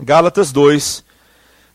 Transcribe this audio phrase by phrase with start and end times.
[0.00, 1.04] Gálatas 2,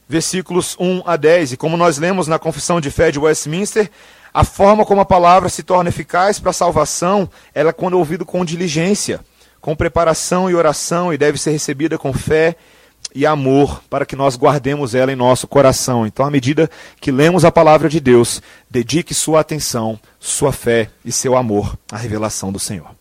[0.07, 1.54] versículos 1 a 10.
[1.54, 3.90] E como nós lemos na Confissão de Fé de Westminster,
[4.34, 8.26] a forma como a palavra se torna eficaz para a salvação, ela é quando ouvido
[8.26, 9.21] com diligência,
[9.62, 12.55] com preparação e oração, e deve ser recebida com fé
[13.13, 16.05] e amor, para que nós guardemos ela em nosso coração.
[16.05, 16.70] Então, à medida
[17.01, 21.97] que lemos a palavra de Deus, dedique sua atenção, sua fé e seu amor à
[21.97, 22.91] revelação do Senhor.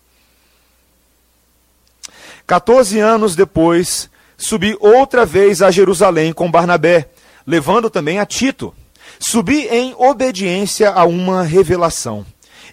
[2.47, 4.09] 14 anos depois,
[4.39, 7.11] subi outra vez a Jerusalém com Barnabé,
[7.45, 8.73] levando também a Tito.
[9.19, 12.25] Subi em obediência a uma revelação.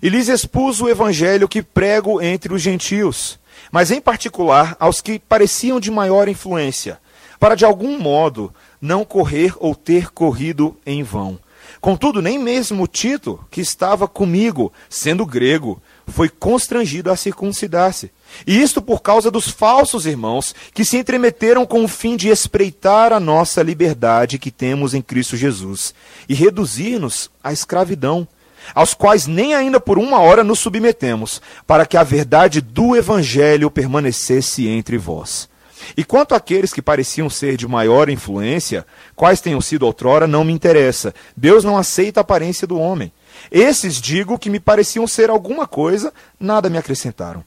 [0.02, 3.40] E lhes expus o evangelho que prego entre os gentios,
[3.72, 7.00] mas em particular aos que pareciam de maior influência,
[7.40, 11.40] para de algum modo não correr ou ter corrido em vão.
[11.82, 18.12] Contudo, nem mesmo Tito, que estava comigo, sendo grego, foi constrangido a circuncidar-se.
[18.46, 23.14] E isto por causa dos falsos irmãos que se entremeteram com o fim de espreitar
[23.14, 25.94] a nossa liberdade que temos em Cristo Jesus
[26.28, 28.28] e reduzir-nos à escravidão,
[28.74, 33.70] aos quais nem ainda por uma hora nos submetemos, para que a verdade do Evangelho
[33.70, 35.48] permanecesse entre vós.
[35.96, 40.54] E quanto àqueles que pareciam ser de maior influência, quais tenham sido outrora, não me
[40.54, 41.14] interessa.
[41.36, 43.12] Deus não aceita a aparência do homem.
[43.52, 47.44] Esses, digo, que me pareciam ser alguma coisa, nada me acrescentaram.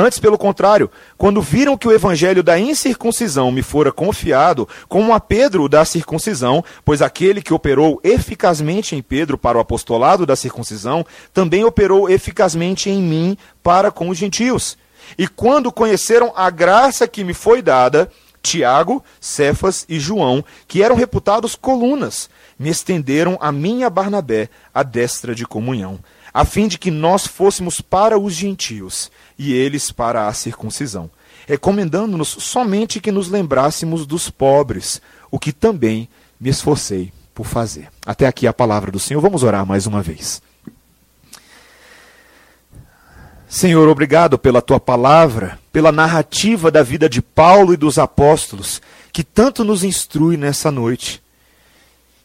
[0.00, 5.18] Antes, pelo contrário, quando viram que o evangelho da incircuncisão me fora confiado, como a
[5.18, 11.04] Pedro da circuncisão, pois aquele que operou eficazmente em Pedro para o apostolado da circuncisão,
[11.34, 14.78] também operou eficazmente em mim para com os gentios.
[15.18, 18.08] E quando conheceram a graça que me foi dada,
[18.40, 25.34] Tiago, Cefas e João, que eram reputados colunas, me estenderam a minha Barnabé a destra
[25.34, 25.98] de comunhão,
[26.38, 31.10] a fim de que nós fôssemos para os gentios e eles para a circuncisão,
[31.48, 37.88] recomendando-nos somente que nos lembrássemos dos pobres, o que também me esforcei por fazer.
[38.06, 39.20] Até aqui a palavra do Senhor.
[39.20, 40.40] Vamos orar mais uma vez.
[43.48, 48.80] Senhor, obrigado pela tua palavra, pela narrativa da vida de Paulo e dos apóstolos,
[49.12, 51.20] que tanto nos instrui nessa noite.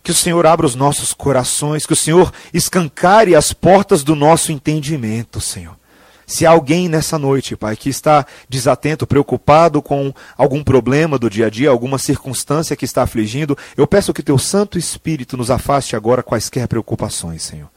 [0.04, 4.52] Que o Senhor abra os nossos corações, que o Senhor escancare as portas do nosso
[4.52, 5.78] entendimento, Senhor.
[6.26, 11.48] Se há alguém nessa noite, Pai, que está desatento, preocupado com algum problema do dia
[11.48, 15.96] a dia, alguma circunstância que está afligindo, eu peço que Teu Santo Espírito nos afaste
[15.96, 17.70] agora quaisquer preocupações, Senhor.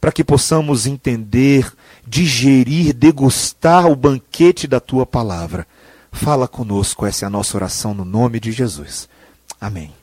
[0.00, 1.70] Para que possamos entender,
[2.06, 5.66] digerir, degustar o banquete da Tua palavra.
[6.12, 9.08] Fala conosco, essa é a nossa oração no nome de Jesus.
[9.60, 9.99] Amém.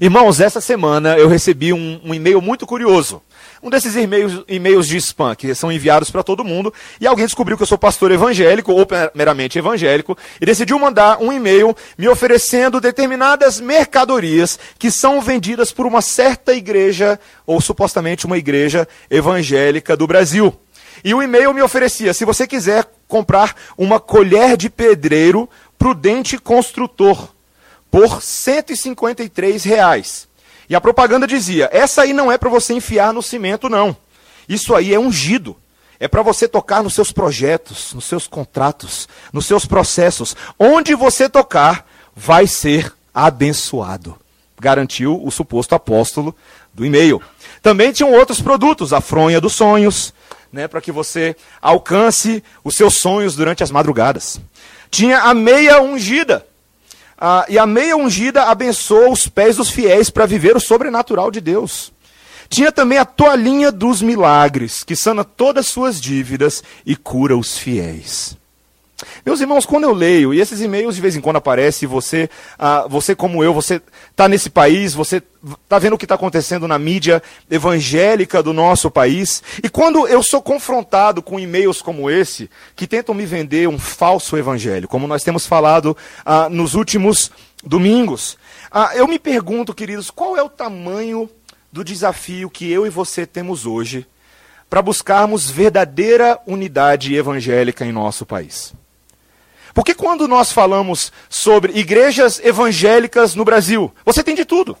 [0.00, 3.22] Irmãos, essa semana eu recebi um, um e-mail muito curioso.
[3.62, 7.56] Um desses e-mails, e-mails de spam que são enviados para todo mundo, e alguém descobriu
[7.56, 12.80] que eu sou pastor evangélico, ou meramente evangélico, e decidiu mandar um e-mail me oferecendo
[12.80, 20.06] determinadas mercadorias que são vendidas por uma certa igreja, ou supostamente uma igreja evangélica do
[20.06, 20.58] Brasil.
[21.04, 25.48] E o e-mail me oferecia: se você quiser comprar uma colher de pedreiro
[25.78, 27.28] prudente construtor
[27.90, 30.28] por 153 reais.
[30.68, 33.96] E a propaganda dizia: essa aí não é para você enfiar no cimento, não.
[34.48, 35.56] Isso aí é ungido.
[35.98, 40.34] É para você tocar nos seus projetos, nos seus contratos, nos seus processos.
[40.58, 41.86] Onde você tocar,
[42.16, 44.16] vai ser abençoado.
[44.58, 46.34] Garantiu o suposto apóstolo
[46.72, 47.20] do e-mail.
[47.62, 50.14] Também tinham outros produtos, a fronha dos sonhos,
[50.52, 54.40] né, para que você alcance os seus sonhos durante as madrugadas.
[54.90, 56.46] Tinha a meia ungida,
[57.20, 61.40] ah, e a meia ungida abençoa os pés dos fiéis para viver o sobrenatural de
[61.40, 61.92] Deus.
[62.48, 67.58] Tinha também a toalhinha dos milagres, que sana todas as suas dívidas e cura os
[67.58, 68.39] fiéis.
[69.24, 72.28] Meus irmãos, quando eu leio, e esses e-mails de vez em quando aparecem, você,
[72.58, 73.80] ah, você como eu, você
[74.10, 75.22] está nesse país, você
[75.62, 80.22] está vendo o que está acontecendo na mídia evangélica do nosso país, e quando eu
[80.22, 85.22] sou confrontado com e-mails como esse, que tentam me vender um falso evangelho, como nós
[85.22, 87.30] temos falado ah, nos últimos
[87.64, 88.38] domingos,
[88.70, 91.28] ah, eu me pergunto, queridos, qual é o tamanho
[91.72, 94.06] do desafio que eu e você temos hoje
[94.68, 98.72] para buscarmos verdadeira unidade evangélica em nosso país?
[99.74, 104.76] Porque quando nós falamos sobre igrejas evangélicas no Brasil, você tem de tudo.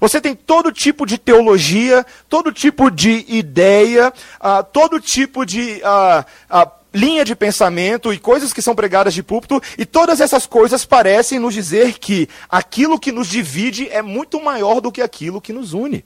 [0.00, 6.24] Você tem todo tipo de teologia, todo tipo de ideia, uh, todo tipo de uh,
[6.56, 10.84] uh, linha de pensamento e coisas que são pregadas de púlpito, e todas essas coisas
[10.84, 15.52] parecem nos dizer que aquilo que nos divide é muito maior do que aquilo que
[15.52, 16.04] nos une.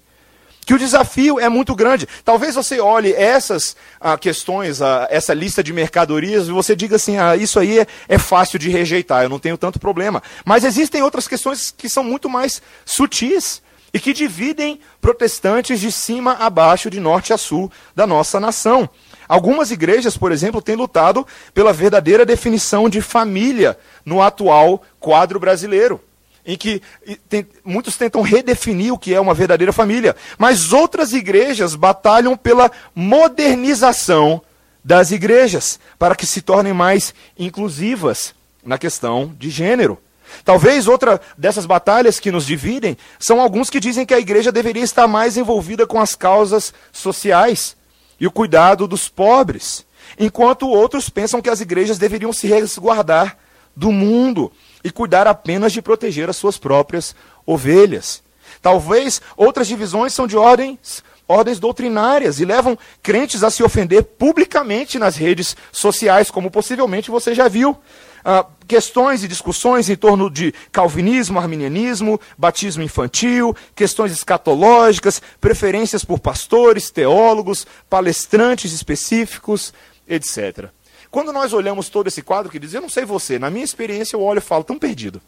[0.64, 2.09] Que o desafio é muito grande.
[2.25, 7.19] Talvez você olhe essas ah, questões, ah, essa lista de mercadorias, e você diga assim:
[7.19, 10.23] ah, isso aí é, é fácil de rejeitar, eu não tenho tanto problema.
[10.44, 13.61] Mas existem outras questões que são muito mais sutis
[13.93, 18.88] e que dividem protestantes de cima a baixo, de norte a sul da nossa nação.
[19.29, 26.00] Algumas igrejas, por exemplo, têm lutado pela verdadeira definição de família no atual quadro brasileiro
[26.44, 26.82] em que
[27.28, 32.70] tem, muitos tentam redefinir o que é uma verdadeira família, mas outras igrejas batalham pela
[32.94, 34.42] modernização
[34.84, 38.34] das igrejas, para que se tornem mais inclusivas
[38.64, 39.98] na questão de gênero.
[40.44, 44.82] Talvez outra dessas batalhas que nos dividem são alguns que dizem que a igreja deveria
[44.82, 47.76] estar mais envolvida com as causas sociais
[48.18, 49.84] e o cuidado dos pobres,
[50.18, 53.36] enquanto outros pensam que as igrejas deveriam se resguardar
[53.76, 54.50] do mundo
[54.84, 57.14] e cuidar apenas de proteger as suas próprias
[57.46, 58.23] ovelhas.
[58.61, 64.99] Talvez outras divisões são de ordens, ordens doutrinárias e levam crentes a se ofender publicamente
[64.99, 67.76] nas redes sociais, como possivelmente você já viu.
[68.25, 76.20] Ah, questões e discussões em torno de calvinismo, arminianismo, batismo infantil, questões escatológicas, preferências por
[76.20, 79.75] pastores, teólogos, palestrantes específicos,
[80.06, 80.69] etc.
[81.12, 84.17] Quando nós olhamos todo esse quadro, que diz, eu não sei você, na minha experiência
[84.17, 85.20] eu olho e falo, tão perdido.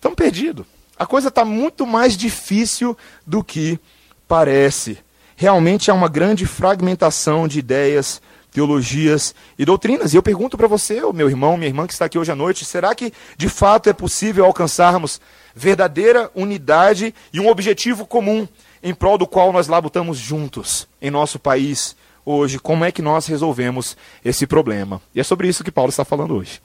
[0.00, 0.64] Tão perdido.
[0.96, 2.96] A coisa está muito mais difícil
[3.26, 3.80] do que
[4.28, 4.98] parece.
[5.34, 8.22] Realmente há uma grande fragmentação de ideias,
[8.52, 10.14] teologias e doutrinas.
[10.14, 12.64] E eu pergunto para você, meu irmão, minha irmã que está aqui hoje à noite,
[12.64, 15.20] será que de fato é possível alcançarmos
[15.52, 18.46] verdadeira unidade e um objetivo comum
[18.80, 23.26] em prol do qual nós labutamos juntos em nosso país, hoje como é que nós
[23.26, 25.00] resolvemos esse problema.
[25.14, 26.60] E é sobre isso que Paulo está falando hoje.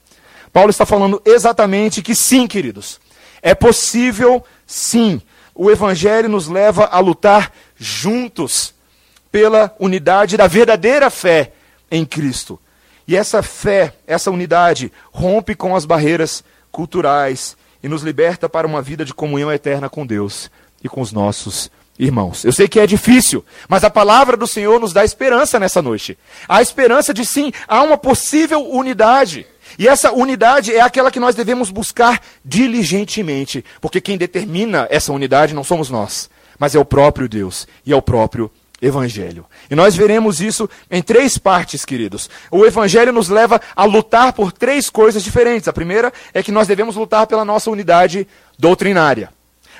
[0.52, 3.00] Paulo está falando exatamente que sim, queridos,
[3.42, 5.20] é possível sim.
[5.54, 8.74] O Evangelho nos leva a lutar juntos
[9.30, 11.52] pela unidade da verdadeira fé
[11.90, 12.58] em Cristo.
[13.06, 16.42] E essa fé, essa unidade, rompe com as barreiras
[16.72, 20.50] culturais e nos liberta para uma vida de comunhão eterna com Deus
[20.82, 21.85] e com os nossos irmãos.
[22.44, 26.18] Eu sei que é difícil, mas a palavra do Senhor nos dá esperança nessa noite.
[26.48, 29.46] A esperança de sim, há uma possível unidade.
[29.78, 35.54] E essa unidade é aquela que nós devemos buscar diligentemente, porque quem determina essa unidade
[35.54, 38.50] não somos nós, mas é o próprio Deus e é o próprio
[38.80, 39.46] Evangelho.
[39.70, 42.28] E nós veremos isso em três partes, queridos.
[42.50, 45.66] O Evangelho nos leva a lutar por três coisas diferentes.
[45.66, 48.28] A primeira é que nós devemos lutar pela nossa unidade
[48.58, 49.30] doutrinária.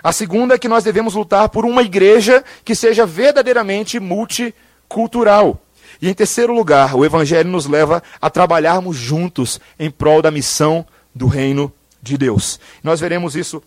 [0.06, 5.60] A segunda é que nós devemos lutar por uma igreja que seja verdadeiramente multicultural.
[6.00, 10.86] E em terceiro lugar, o Evangelho nos leva a trabalharmos juntos em prol da missão
[11.12, 12.60] do reino de Deus.
[12.84, 13.60] Nós veremos isso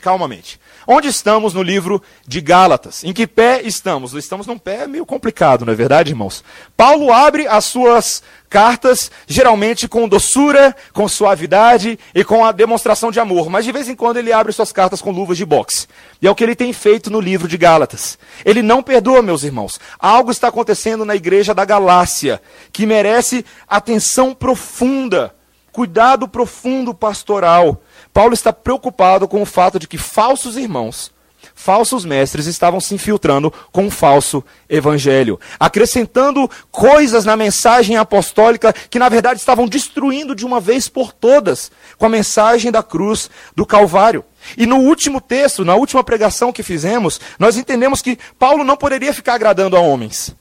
[0.00, 0.60] calmamente.
[0.86, 3.02] Onde estamos no livro de Gálatas?
[3.02, 4.14] Em que pé estamos?
[4.14, 6.44] Estamos num pé meio complicado, não é verdade, irmãos?
[6.76, 13.18] Paulo abre as suas cartas, geralmente com doçura, com suavidade e com a demonstração de
[13.18, 15.88] amor, mas de vez em quando ele abre suas cartas com luvas de boxe.
[16.22, 18.18] E é o que ele tem feito no livro de Gálatas.
[18.44, 19.80] Ele não perdoa, meus irmãos.
[19.98, 22.40] Algo está acontecendo na igreja da Galácia
[22.72, 25.34] que merece atenção profunda,
[25.72, 27.82] cuidado profundo pastoral.
[28.16, 31.12] Paulo está preocupado com o fato de que falsos irmãos,
[31.54, 38.98] falsos mestres estavam se infiltrando com um falso evangelho, acrescentando coisas na mensagem apostólica que
[38.98, 43.66] na verdade estavam destruindo de uma vez por todas com a mensagem da cruz do
[43.66, 44.24] Calvário.
[44.56, 49.12] E no último texto, na última pregação que fizemos, nós entendemos que Paulo não poderia
[49.12, 50.34] ficar agradando a homens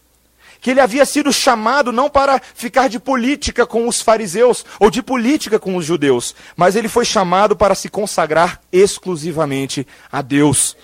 [0.66, 5.04] que ele havia sido chamado não para ficar de política com os fariseus ou de
[5.04, 10.76] política com os judeus, mas ele foi chamado para se consagrar exclusivamente a Deus.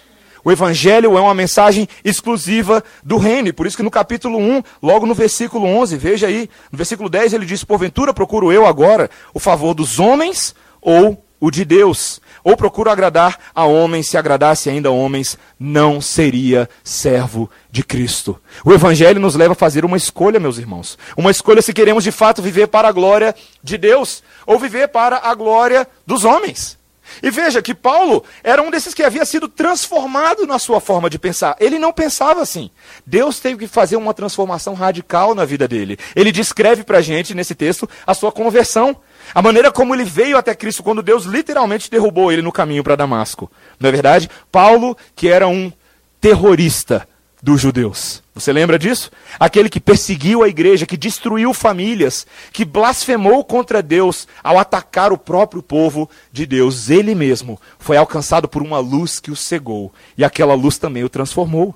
[0.44, 4.62] O evangelho é uma mensagem exclusiva do reino, e por isso que no capítulo 1,
[4.84, 9.10] logo no versículo 11, veja aí, no versículo 10 ele diz: "Porventura procuro eu agora
[9.34, 14.70] o favor dos homens ou o de Deus?" ou procuro agradar a homens, se agradasse
[14.70, 18.40] ainda a homens, não seria servo de Cristo.
[18.66, 20.98] O Evangelho nos leva a fazer uma escolha, meus irmãos.
[21.16, 25.18] Uma escolha se queremos de fato viver para a glória de Deus ou viver para
[25.24, 26.80] a glória dos homens.
[27.22, 31.20] E veja que Paulo era um desses que havia sido transformado na sua forma de
[31.20, 31.56] pensar.
[31.60, 32.70] Ele não pensava assim.
[33.06, 35.98] Deus teve que fazer uma transformação radical na vida dele.
[36.16, 38.96] Ele descreve para a gente, nesse texto, a sua conversão.
[39.34, 42.96] A maneira como ele veio até Cristo quando Deus literalmente derrubou ele no caminho para
[42.96, 43.52] Damasco.
[43.80, 44.30] Não é verdade?
[44.52, 45.72] Paulo, que era um
[46.20, 47.08] terrorista
[47.42, 48.22] dos judeus.
[48.36, 49.12] Você lembra disso?
[49.40, 55.18] Aquele que perseguiu a igreja, que destruiu famílias, que blasfemou contra Deus ao atacar o
[55.18, 56.90] próprio povo de Deus.
[56.90, 59.92] Ele mesmo foi alcançado por uma luz que o cegou.
[60.18, 61.76] E aquela luz também o transformou.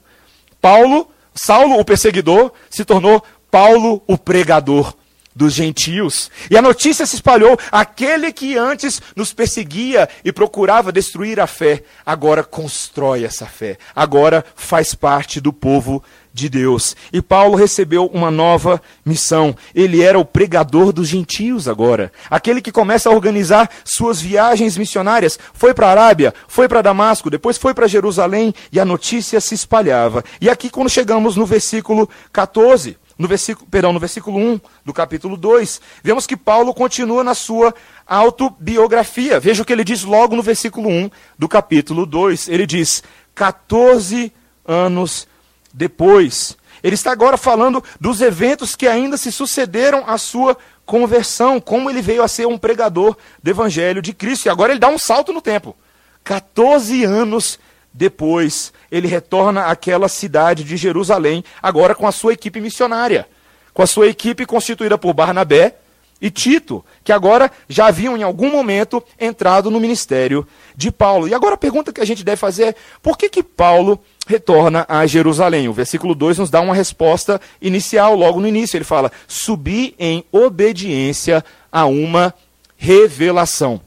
[0.61, 4.93] Paulo, Saulo, o perseguidor, se tornou Paulo, o pregador
[5.35, 6.31] dos gentios.
[6.49, 11.83] E a notícia se espalhou: aquele que antes nos perseguia e procurava destruir a fé,
[12.05, 16.01] agora constrói essa fé, agora faz parte do povo
[16.35, 16.97] de Deus.
[17.13, 19.55] E Paulo recebeu uma nova missão.
[19.73, 22.11] Ele era o pregador dos gentios agora.
[22.29, 25.39] Aquele que começa a organizar suas viagens missionárias.
[25.53, 29.55] Foi para a Arábia, foi para Damasco, depois foi para Jerusalém e a notícia se
[29.55, 30.25] espalhava.
[30.41, 35.37] E aqui, quando chegamos no versículo 14, no versículo, perdão, no versículo 1 do capítulo
[35.37, 37.73] 2, vemos que Paulo continua na sua
[38.05, 39.39] autobiografia.
[39.39, 42.49] Veja o que ele diz logo no versículo 1 do capítulo 2.
[42.49, 43.03] Ele diz:
[43.33, 44.31] 14
[44.65, 45.27] anos
[45.73, 46.57] depois.
[46.83, 52.01] Ele está agora falando dos eventos que ainda se sucederam à sua conversão, como ele
[52.01, 54.45] veio a ser um pregador do evangelho de Cristo.
[54.45, 55.75] E agora ele dá um salto no tempo.
[56.23, 57.57] 14 anos
[57.97, 63.25] depois, ele retorna àquela cidade de Jerusalém, agora com a sua equipe missionária,
[63.73, 65.75] com a sua equipe constituída por Barnabé
[66.21, 71.25] e Tito, que agora já haviam em algum momento entrado no ministério de Paulo.
[71.25, 73.97] E agora a pergunta que a gente deve fazer é: por que que Paulo
[74.27, 75.69] retorna a Jerusalém?
[75.69, 78.75] O versículo 2 nos dá uma resposta inicial, logo no início.
[78.75, 82.33] Ele fala: "Subi em obediência a uma
[82.75, 83.79] revelação".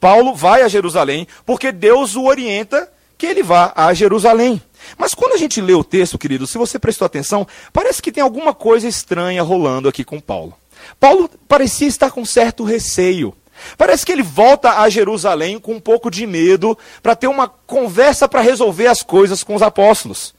[0.00, 4.60] Paulo vai a Jerusalém porque Deus o orienta que ele vá a Jerusalém.
[4.98, 8.22] Mas quando a gente lê o texto, querido, se você prestou atenção, parece que tem
[8.22, 10.54] alguma coisa estranha rolando aqui com Paulo.
[11.00, 13.34] Paulo parecia estar com certo receio.
[13.78, 18.28] Parece que ele volta a Jerusalém com um pouco de medo para ter uma conversa
[18.28, 20.34] para resolver as coisas com os apóstolos.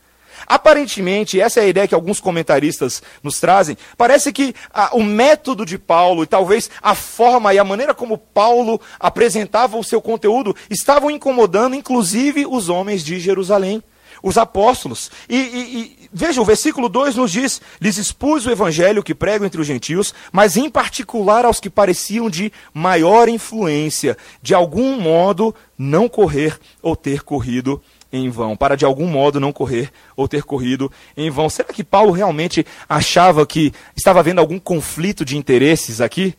[0.48, 3.78] Aparentemente, essa é a ideia que alguns comentaristas nos trazem.
[3.98, 8.18] Parece que ah, o método de Paulo e talvez a forma e a maneira como
[8.18, 13.84] Paulo apresentava o seu conteúdo estavam incomodando, inclusive, os homens de Jerusalém,
[14.22, 15.12] os apóstolos.
[15.30, 19.46] E, e, e veja, o versículo 2 nos diz: lhes expus o evangelho que prego
[19.46, 25.54] entre os gentios, mas em particular aos que pareciam de maior influência, de algum modo
[25.78, 27.82] não correr ou ter corrido
[28.18, 31.50] em vão, para de algum modo não correr ou ter corrido em vão.
[31.50, 36.34] Será que Paulo realmente achava que estava havendo algum conflito de interesses aqui?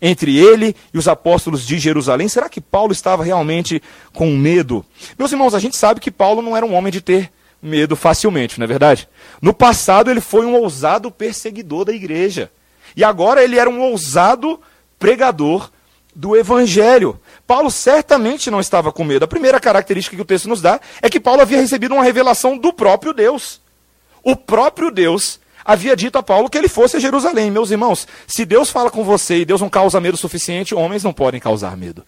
[0.00, 2.28] Entre ele e os apóstolos de Jerusalém?
[2.28, 4.84] Será que Paulo estava realmente com medo?
[5.18, 7.30] Meus irmãos, a gente sabe que Paulo não era um homem de ter
[7.62, 9.08] medo facilmente, não é verdade?
[9.40, 12.50] No passado ele foi um ousado perseguidor da igreja.
[12.96, 14.60] E agora ele era um ousado
[14.98, 15.70] pregador
[16.14, 17.18] do evangelho.
[17.46, 19.24] Paulo certamente não estava com medo.
[19.24, 22.56] A primeira característica que o texto nos dá é que Paulo havia recebido uma revelação
[22.56, 23.60] do próprio Deus.
[24.22, 27.50] O próprio Deus havia dito a Paulo que ele fosse a Jerusalém.
[27.50, 31.12] Meus irmãos, se Deus fala com você e Deus não causa medo suficiente, homens não
[31.12, 32.04] podem causar medo.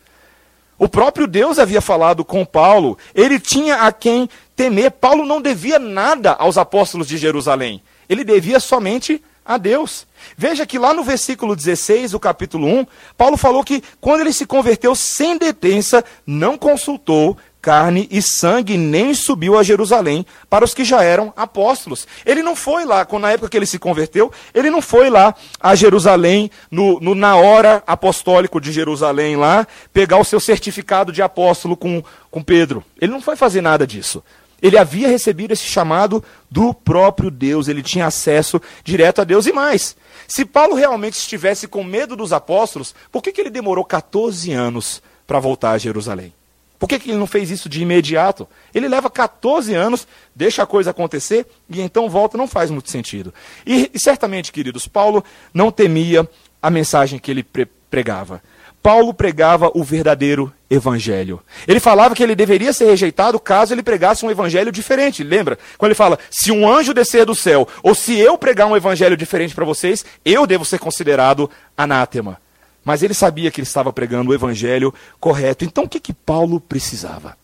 [0.78, 4.90] O próprio Deus havia falado com Paulo, ele tinha a quem temer.
[4.90, 10.06] Paulo não devia nada aos apóstolos de Jerusalém, ele devia somente a Deus.
[10.36, 14.46] Veja que lá no versículo 16 do capítulo 1, Paulo falou que quando ele se
[14.46, 20.84] converteu sem detença, não consultou carne e sangue, nem subiu a Jerusalém para os que
[20.84, 22.06] já eram apóstolos.
[22.24, 25.74] Ele não foi lá, na época que ele se converteu, ele não foi lá a
[25.74, 31.76] Jerusalém, no, no, na hora apostólico de Jerusalém, lá, pegar o seu certificado de apóstolo
[31.76, 32.84] com, com Pedro.
[33.00, 34.22] Ele não foi fazer nada disso.
[34.60, 39.46] Ele havia recebido esse chamado do próprio Deus, ele tinha acesso direto a Deus.
[39.46, 39.96] E mais,
[40.26, 45.02] se Paulo realmente estivesse com medo dos apóstolos, por que, que ele demorou 14 anos
[45.26, 46.32] para voltar a Jerusalém?
[46.78, 48.46] Por que, que ele não fez isso de imediato?
[48.74, 53.32] Ele leva 14 anos, deixa a coisa acontecer e então volta, não faz muito sentido.
[53.66, 56.28] E, e certamente, queridos, Paulo não temia
[56.60, 58.42] a mensagem que ele pre pregava.
[58.86, 61.42] Paulo pregava o verdadeiro evangelho.
[61.66, 65.24] Ele falava que ele deveria ser rejeitado caso ele pregasse um evangelho diferente.
[65.24, 65.58] Lembra?
[65.76, 69.16] Quando ele fala: se um anjo descer do céu, ou se eu pregar um evangelho
[69.16, 72.40] diferente para vocês, eu devo ser considerado anátema.
[72.84, 75.64] Mas ele sabia que ele estava pregando o evangelho correto.
[75.64, 77.36] Então o que, que Paulo precisava?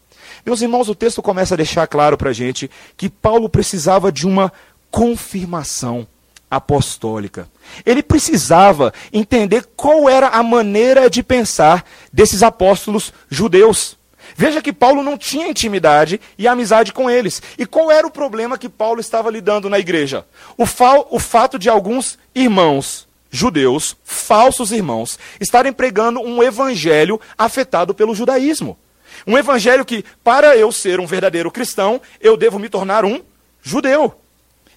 [0.46, 4.28] Meus irmãos, o texto começa a deixar claro para a gente que Paulo precisava de
[4.28, 4.52] uma
[4.92, 6.06] confirmação
[6.52, 7.48] apostólica.
[7.86, 11.82] Ele precisava entender qual era a maneira de pensar
[12.12, 13.96] desses apóstolos judeus.
[14.36, 17.40] Veja que Paulo não tinha intimidade e amizade com eles.
[17.56, 20.26] E qual era o problema que Paulo estava lidando na igreja?
[20.58, 27.94] O, fa o fato de alguns irmãos judeus, falsos irmãos, estarem pregando um evangelho afetado
[27.94, 28.78] pelo judaísmo.
[29.26, 33.22] Um evangelho que, para eu ser um verdadeiro cristão, eu devo me tornar um
[33.62, 34.21] judeu.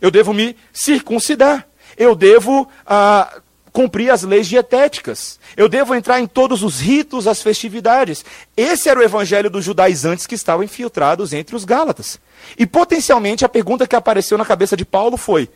[0.01, 1.67] Eu devo me circuncidar.
[1.97, 5.37] Eu devo ah, cumprir as leis dietéticas.
[5.57, 8.23] Eu devo entrar em todos os ritos, as festividades.
[8.55, 12.17] Esse era o evangelho dos judaizantes que estavam infiltrados entre os Gálatas.
[12.57, 15.49] E potencialmente a pergunta que apareceu na cabeça de Paulo foi: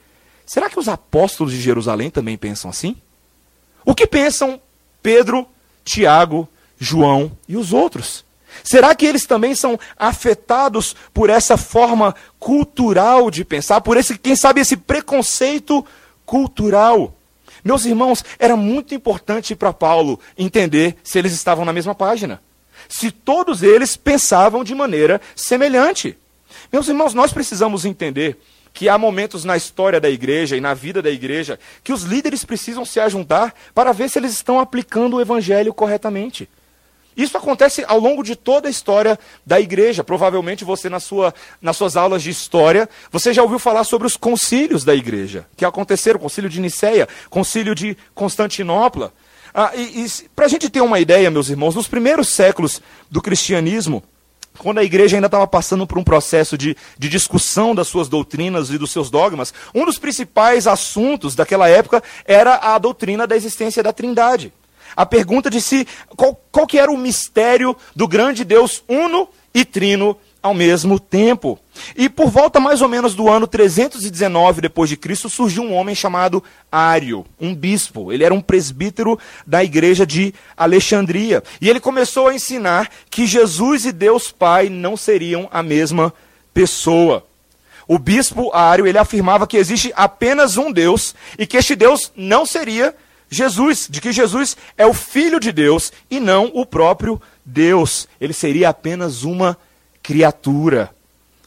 [0.46, 2.98] será que os apóstolos de Jerusalém também pensam assim?
[3.86, 4.62] O que pensam
[5.02, 5.48] Pedro,
[5.86, 8.26] Tiago, João e os outros?
[8.64, 14.36] Será que eles também são afetados por essa forma cultural de pensar, por esse, quem
[14.36, 15.86] sabe, esse preconceito
[16.26, 17.16] cultural?
[17.64, 22.42] Meus irmãos, era muito importante para Paulo entender se eles estavam na mesma página.
[22.88, 26.18] Se todos eles pensavam de maneira semelhante.
[26.72, 28.40] Meus irmãos, nós precisamos entender
[28.74, 32.46] que há momentos na história da igreja e na vida da igreja que os líderes
[32.46, 36.48] precisam se ajuntar para ver se eles estão aplicando o evangelho corretamente.
[37.20, 40.06] Isso acontece ao longo de toda a história da igreja.
[40.06, 44.16] Provavelmente você, na sua, nas suas aulas de história, você já ouviu falar sobre os
[44.16, 49.12] concílios da igreja, que aconteceram, o concílio de Nicéia, concílio de Constantinopla.
[49.54, 53.22] Ah, e, e para a gente ter uma ideia, meus irmãos, nos primeiros séculos do
[53.22, 54.02] cristianismo,
[54.58, 58.70] quando a igreja ainda estava passando por um processo de, de, discussão das suas doutrinas
[58.70, 63.84] e dos seus dogmas, um dos principais assuntos daquela época era a doutrina da existência
[63.84, 64.54] da Trindade
[64.96, 69.66] a pergunta de se qual, qual que era o mistério do grande Deus uno e
[69.66, 71.60] trino ao mesmo tempo.
[71.96, 75.94] E por volta mais ou menos do ano 319 depois de Cristo surgiu um homem
[75.94, 78.12] chamado Ário, um bispo.
[78.12, 83.86] Ele era um presbítero da igreja de Alexandria, e ele começou a ensinar que Jesus
[83.86, 86.14] e Deus Pai não seriam a mesma
[86.54, 87.26] pessoa.
[87.88, 92.46] O bispo Ário, ele afirmava que existe apenas um Deus e que este Deus não
[92.46, 92.96] seria
[93.30, 98.08] Jesus, de que Jesus é o Filho de Deus e não o próprio Deus.
[98.20, 99.58] Ele seria apenas uma
[100.02, 100.90] criatura.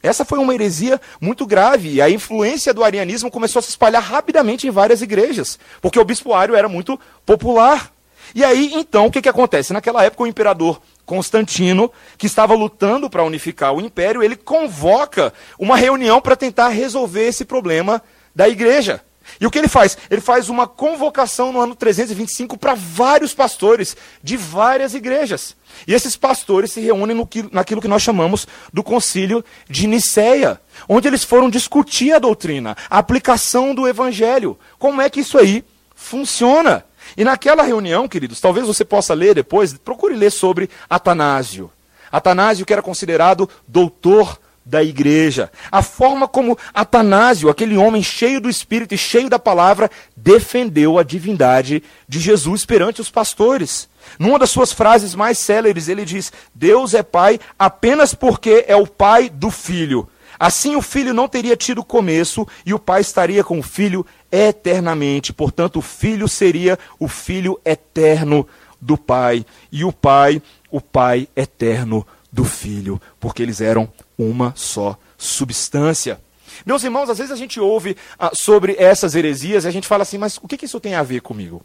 [0.02, 4.02] Essa foi uma heresia muito grave e a influência do arianismo começou a se espalhar
[4.02, 7.92] rapidamente em várias igrejas, porque o bispoário era muito popular.
[8.34, 9.72] E aí, então, o que, que acontece?
[9.72, 15.76] Naquela época, o imperador Constantino, que estava lutando para unificar o império, ele convoca uma
[15.76, 18.02] reunião para tentar resolver esse problema
[18.34, 19.02] da igreja.
[19.40, 19.96] E o que ele faz?
[20.10, 25.56] Ele faz uma convocação no ano 325 para vários pastores de várias igrejas.
[25.86, 31.08] E esses pastores se reúnem no naquilo que nós chamamos do concílio de Nicéia, onde
[31.08, 34.58] eles foram discutir a doutrina, a aplicação do evangelho.
[34.78, 36.84] Como é que isso aí funciona?
[37.16, 41.70] E naquela reunião, queridos, talvez você possa ler depois, procure ler sobre Atanásio.
[42.10, 45.50] Atanásio, que era considerado doutor da igreja.
[45.70, 51.02] A forma como Atanásio, aquele homem cheio do Espírito e cheio da palavra, defendeu a
[51.02, 53.88] divindade de Jesus perante os pastores.
[54.18, 58.86] Numa das suas frases mais céleres, ele diz: Deus é Pai apenas porque é o
[58.86, 60.08] Pai do Filho.
[60.38, 65.32] Assim o Filho não teria tido começo e o Pai estaria com o Filho eternamente.
[65.32, 68.46] Portanto, o Filho seria o Filho eterno
[68.80, 74.98] do Pai e o Pai, o Pai eterno do Filho, porque eles eram uma só
[75.18, 76.18] substância.
[76.64, 80.02] Meus irmãos, às vezes a gente ouve ah, sobre essas heresias e a gente fala
[80.02, 81.62] assim, mas o que, que isso tem a ver comigo?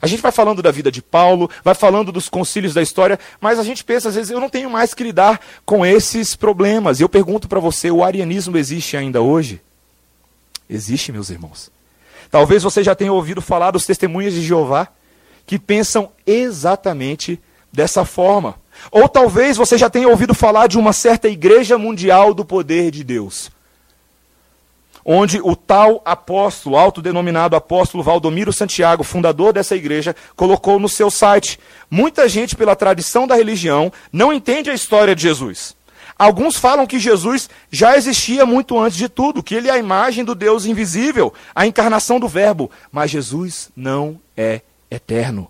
[0.00, 3.58] A gente vai falando da vida de Paulo, vai falando dos concílios da história, mas
[3.58, 7.00] a gente pensa, às vezes, eu não tenho mais que lidar com esses problemas.
[7.00, 9.60] E eu pergunto para você: o arianismo existe ainda hoje?
[10.68, 11.70] Existe, meus irmãos.
[12.30, 14.88] Talvez você já tenha ouvido falar dos testemunhas de Jeová,
[15.46, 17.40] que pensam exatamente
[17.72, 18.56] dessa forma.
[18.90, 23.02] Ou talvez você já tenha ouvido falar de uma certa igreja mundial do poder de
[23.02, 23.50] Deus.
[25.04, 31.60] Onde o tal apóstolo, autodenominado apóstolo Valdomiro Santiago, fundador dessa igreja, colocou no seu site:
[31.88, 35.76] muita gente, pela tradição da religião, não entende a história de Jesus.
[36.18, 40.24] Alguns falam que Jesus já existia muito antes de tudo, que ele é a imagem
[40.24, 42.70] do Deus invisível, a encarnação do Verbo.
[42.90, 45.48] Mas Jesus não é eterno.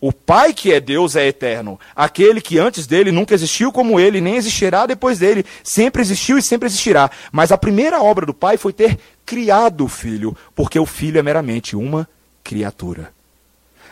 [0.00, 1.78] O Pai que é Deus é eterno.
[1.94, 5.44] Aquele que antes dele nunca existiu como ele, nem existirá depois dele.
[5.62, 7.10] Sempre existiu e sempre existirá.
[7.30, 11.22] Mas a primeira obra do Pai foi ter criado o Filho, porque o Filho é
[11.22, 12.08] meramente uma
[12.42, 13.12] criatura.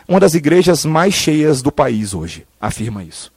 [0.07, 3.31] Uma das igrejas mais cheias do país hoje afirma isso.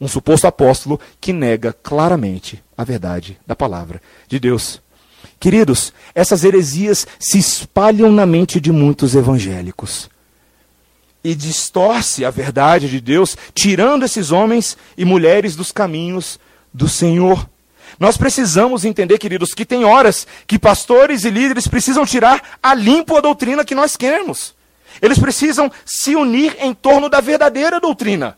[0.00, 4.80] Um suposto apóstolo que nega claramente a verdade da palavra de Deus.
[5.40, 10.08] Queridos, essas heresias se espalham na mente de muitos evangélicos
[11.24, 16.38] e distorce a verdade de Deus, tirando esses homens e mulheres dos caminhos
[16.72, 17.48] do Senhor.
[17.98, 23.16] Nós precisamos entender, queridos, que tem horas que pastores e líderes precisam tirar a limpo
[23.16, 24.54] a doutrina que nós queremos.
[25.00, 28.36] Eles precisam se unir em torno da verdadeira doutrina.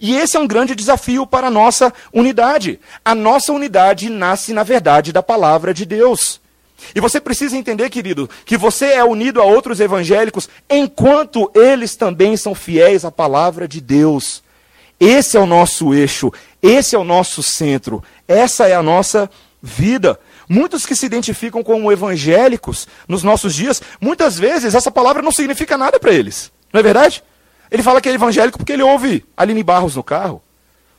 [0.00, 2.78] E esse é um grande desafio para a nossa unidade.
[3.04, 6.40] A nossa unidade nasce na verdade da palavra de Deus.
[6.94, 12.36] E você precisa entender, querido, que você é unido a outros evangélicos enquanto eles também
[12.36, 14.42] são fiéis à palavra de Deus.
[15.00, 19.30] Esse é o nosso eixo, esse é o nosso centro, essa é a nossa
[19.62, 20.18] vida.
[20.48, 25.76] Muitos que se identificam como evangélicos nos nossos dias, muitas vezes essa palavra não significa
[25.76, 26.50] nada para eles.
[26.72, 27.22] Não é verdade?
[27.70, 30.42] Ele fala que é evangélico porque ele ouve Aline Barros no carro,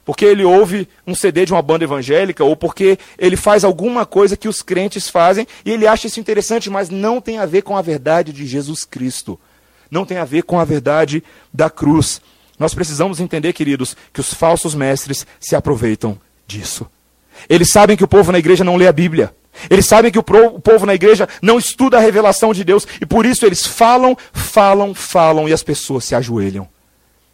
[0.10, 4.36] porque ele ouve um CD de uma banda evangélica, ou porque ele faz alguma coisa
[4.36, 7.78] que os crentes fazem e ele acha isso interessante, mas não tem a ver com
[7.78, 9.40] a verdade de Jesus Cristo.
[9.92, 12.22] Não tem a ver com a verdade da cruz.
[12.58, 16.18] Nós precisamos entender, queridos, que os falsos mestres se aproveitam
[16.48, 16.88] disso.
[17.48, 19.32] Eles sabem que o povo na igreja não lê a Bíblia.
[19.70, 23.28] Eles sabem que o povo na igreja não estuda a revelação de Deus e por
[23.28, 26.68] isso eles falam, falam, falam e as pessoas se ajoelham.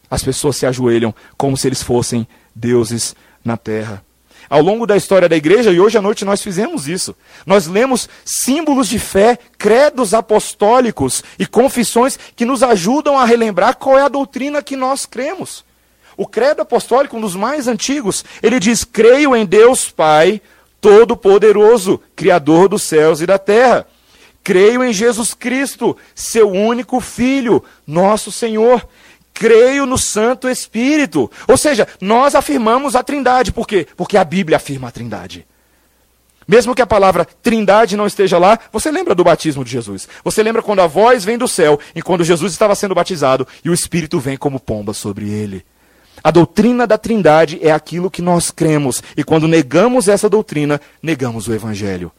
[0.10, 4.04] As pessoas se ajoelham como se eles fossem deuses na terra.
[4.50, 7.16] Ao longo da história da igreja, e hoje à noite nós fizemos isso,
[7.46, 13.98] nós lemos símbolos de fé, credos apostólicos e confissões que nos ajudam a relembrar qual
[13.98, 15.66] é a doutrina que nós cremos.
[16.16, 20.42] O credo apostólico, um dos mais antigos, ele diz: Creio em Deus Pai,
[20.80, 23.86] Todo-Poderoso, Criador dos céus e da terra.
[24.44, 28.88] Creio em Jesus Cristo, seu único Filho, nosso Senhor.
[29.36, 31.30] Creio no Santo Espírito.
[31.48, 33.52] Ou seja, nós afirmamos a Trindade.
[33.52, 33.86] Por quê?
[33.96, 35.46] Porque a Bíblia afirma a Trindade.
[36.48, 40.08] Mesmo que a palavra trindade não esteja lá, você lembra do batismo de Jesus.
[40.24, 43.70] Você lembra quando a voz vem do céu e quando Jesus estava sendo batizado e
[43.70, 45.66] o Espírito vem como pomba sobre ele.
[46.24, 51.48] A doutrina da Trindade é aquilo que nós cremos, e quando negamos essa doutrina, negamos
[51.48, 52.12] o Evangelho.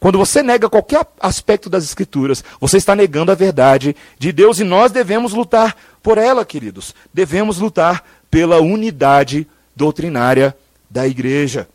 [0.00, 4.64] Quando você nega qualquer aspecto das Escrituras, você está negando a verdade de Deus e
[4.64, 6.94] nós devemos lutar por ela, queridos.
[7.12, 10.56] Devemos lutar pela unidade doutrinária
[10.88, 11.68] da igreja.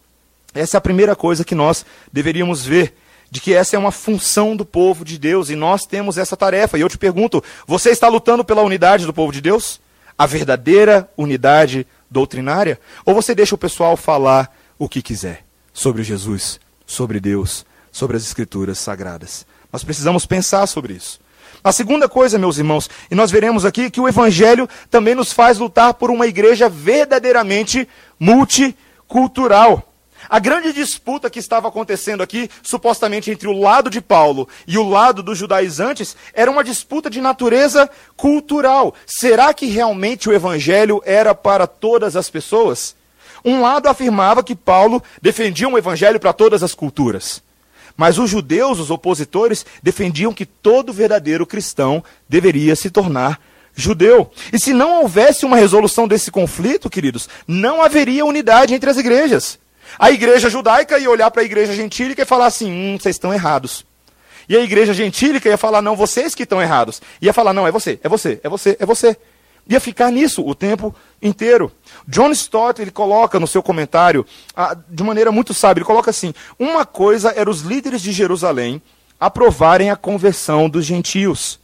[0.53, 2.95] Essa é a primeira coisa que nós deveríamos ver,
[3.29, 6.77] de que essa é uma função do povo de Deus e nós temos essa tarefa.
[6.77, 9.81] E eu te pergunto: você está lutando pela unidade do povo de Deus?
[10.19, 12.77] a verdadeira unidade doutrinária?
[13.05, 18.23] Ou você deixa o pessoal falar o que quiser sobre Jesus, sobre Deus, sobre as
[18.23, 19.45] Escrituras sagradas?
[19.71, 21.21] Nós precisamos pensar sobre isso.
[21.63, 25.57] A segunda coisa, meus irmãos, e nós veremos aqui que o Evangelho também nos faz
[25.57, 29.83] lutar por uma igreja verdadeiramente multicultural.
[30.29, 34.87] A grande disputa que estava acontecendo aqui, supostamente entre o lado de Paulo e o
[34.87, 38.93] lado dos judaizantes, era uma disputa de natureza cultural.
[39.05, 42.95] Será que realmente o evangelho era para todas as pessoas?
[43.43, 47.41] Um lado afirmava que Paulo defendia um evangelho para todas as culturas.
[47.99, 53.41] Mas os judeus, os opositores, defendiam que todo verdadeiro cristão deveria se tornar
[53.75, 54.31] judeu.
[54.53, 59.59] E se não houvesse uma resolução desse conflito, queridos, não haveria unidade entre as igrejas.
[59.99, 63.33] A igreja judaica ia olhar para a igreja gentílica e falar assim: hum, vocês estão
[63.33, 63.85] errados.
[64.47, 67.01] E a igreja gentílica ia falar: não, vocês que estão errados.
[67.21, 69.17] Ia falar: não, é você, é você, é você, é você.
[69.69, 71.71] Ia ficar nisso o tempo inteiro.
[72.07, 76.33] John Stott ele coloca no seu comentário, ah, de maneira muito sábia, ele coloca assim:
[76.57, 78.81] uma coisa era os líderes de Jerusalém
[79.19, 81.59] aprovarem a conversão dos gentios.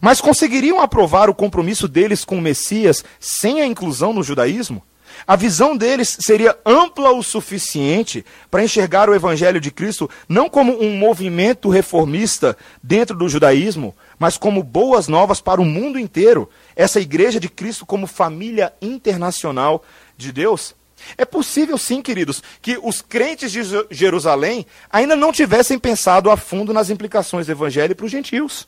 [0.00, 4.80] Mas conseguiriam aprovar o compromisso deles com o Messias sem a inclusão no judaísmo?
[5.26, 10.82] A visão deles seria ampla o suficiente para enxergar o Evangelho de Cristo não como
[10.82, 16.48] um movimento reformista dentro do judaísmo, mas como boas novas para o mundo inteiro.
[16.74, 19.84] Essa Igreja de Cristo como família internacional
[20.16, 20.74] de Deus.
[21.16, 26.72] É possível, sim, queridos, que os crentes de Jerusalém ainda não tivessem pensado a fundo
[26.72, 28.66] nas implicações do Evangelho para os gentios.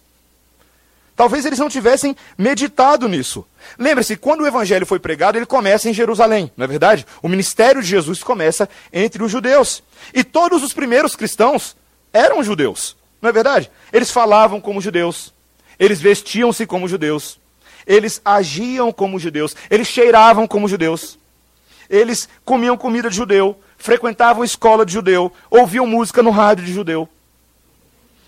[1.20, 3.46] Talvez eles não tivessem meditado nisso.
[3.78, 7.06] Lembre-se, quando o evangelho foi pregado, ele começa em Jerusalém, não é verdade?
[7.20, 9.82] O ministério de Jesus começa entre os judeus.
[10.14, 11.76] E todos os primeiros cristãos
[12.10, 13.70] eram judeus, não é verdade?
[13.92, 15.30] Eles falavam como judeus,
[15.78, 17.38] eles vestiam-se como judeus,
[17.86, 21.18] eles agiam como judeus, eles cheiravam como judeus,
[21.90, 27.06] eles comiam comida de judeu, frequentavam escola de judeu, ouviam música no rádio de judeu.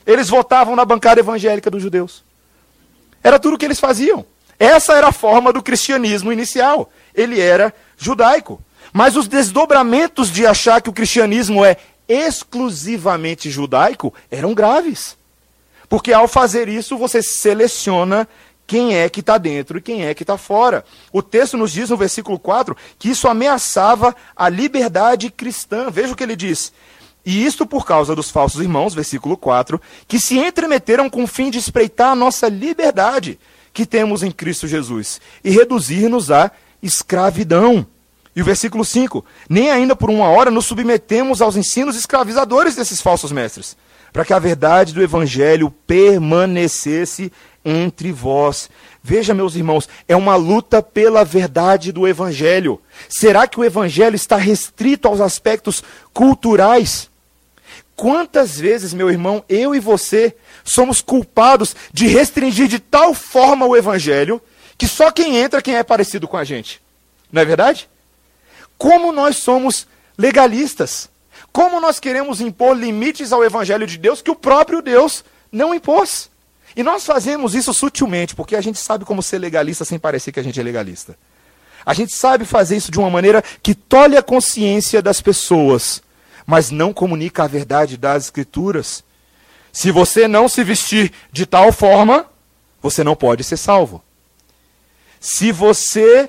[0.06, 2.22] Eles votavam na bancada evangélica dos judeus.
[3.22, 4.24] Era tudo o que eles faziam.
[4.58, 6.90] Essa era a forma do cristianismo inicial.
[7.14, 8.62] Ele era judaico.
[8.92, 11.76] Mas os desdobramentos de achar que o cristianismo é
[12.08, 15.16] exclusivamente judaico eram graves.
[15.88, 18.28] Porque ao fazer isso, você seleciona
[18.66, 20.84] quem é que está dentro e quem é que está fora.
[21.12, 25.90] O texto nos diz no versículo 4 que isso ameaçava a liberdade cristã.
[25.90, 26.72] Veja o que ele diz.
[27.24, 31.50] E isto por causa dos falsos irmãos, versículo 4, que se entremeteram com o fim
[31.50, 33.38] de espreitar a nossa liberdade
[33.72, 36.50] que temos em Cristo Jesus e reduzir-nos à
[36.82, 37.86] escravidão.
[38.34, 43.00] E o versículo 5: Nem ainda por uma hora nos submetemos aos ensinos escravizadores desses
[43.00, 43.76] falsos mestres,
[44.12, 47.32] para que a verdade do evangelho permanecesse
[47.64, 48.68] entre vós.
[49.02, 52.80] Veja, meus irmãos, é uma luta pela verdade do evangelho.
[53.08, 55.82] Será que o evangelho está restrito aos aspectos
[56.12, 57.11] culturais?
[57.94, 63.76] Quantas vezes, meu irmão, eu e você somos culpados de restringir de tal forma o
[63.76, 64.40] evangelho
[64.76, 66.80] que só quem entra quem é parecido com a gente?
[67.30, 67.88] Não é verdade?
[68.76, 69.86] Como nós somos
[70.18, 71.08] legalistas.
[71.52, 76.30] Como nós queremos impor limites ao evangelho de Deus que o próprio Deus não impôs.
[76.74, 80.40] E nós fazemos isso sutilmente, porque a gente sabe como ser legalista sem parecer que
[80.40, 81.16] a gente é legalista.
[81.84, 86.02] A gente sabe fazer isso de uma maneira que tolhe a consciência das pessoas,
[86.46, 89.04] mas não comunica a verdade das Escrituras.
[89.72, 92.26] Se você não se vestir de tal forma,
[92.80, 94.02] você não pode ser salvo.
[95.20, 96.28] Se você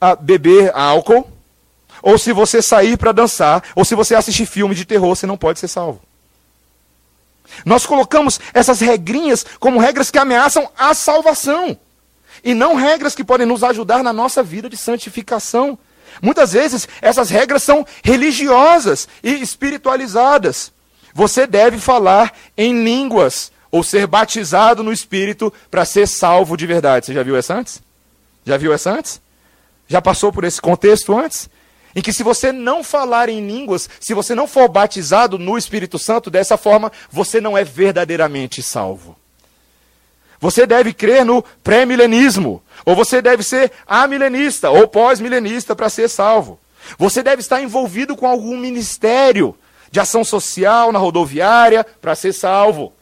[0.00, 1.26] ah, beber álcool,
[2.02, 5.36] ou se você sair para dançar, ou se você assistir filme de terror, você não
[5.36, 6.00] pode ser salvo.
[7.64, 11.78] Nós colocamos essas regrinhas como regras que ameaçam a salvação.
[12.42, 15.78] E não regras que podem nos ajudar na nossa vida de santificação.
[16.22, 20.72] Muitas vezes essas regras são religiosas e espiritualizadas.
[21.14, 27.06] Você deve falar em línguas ou ser batizado no Espírito para ser salvo de verdade.
[27.06, 27.82] Você já viu essa antes?
[28.44, 29.20] Já viu essa antes?
[29.88, 31.48] Já passou por esse contexto antes?
[31.94, 35.98] em que se você não falar em línguas, se você não for batizado no Espírito
[35.98, 39.16] Santo, dessa forma, você não é verdadeiramente salvo.
[40.40, 46.58] Você deve crer no pré-milenismo, ou você deve ser amilenista ou pós-milenista para ser salvo.
[46.98, 49.56] Você deve estar envolvido com algum ministério
[49.90, 52.92] de ação social na rodoviária para ser salvo.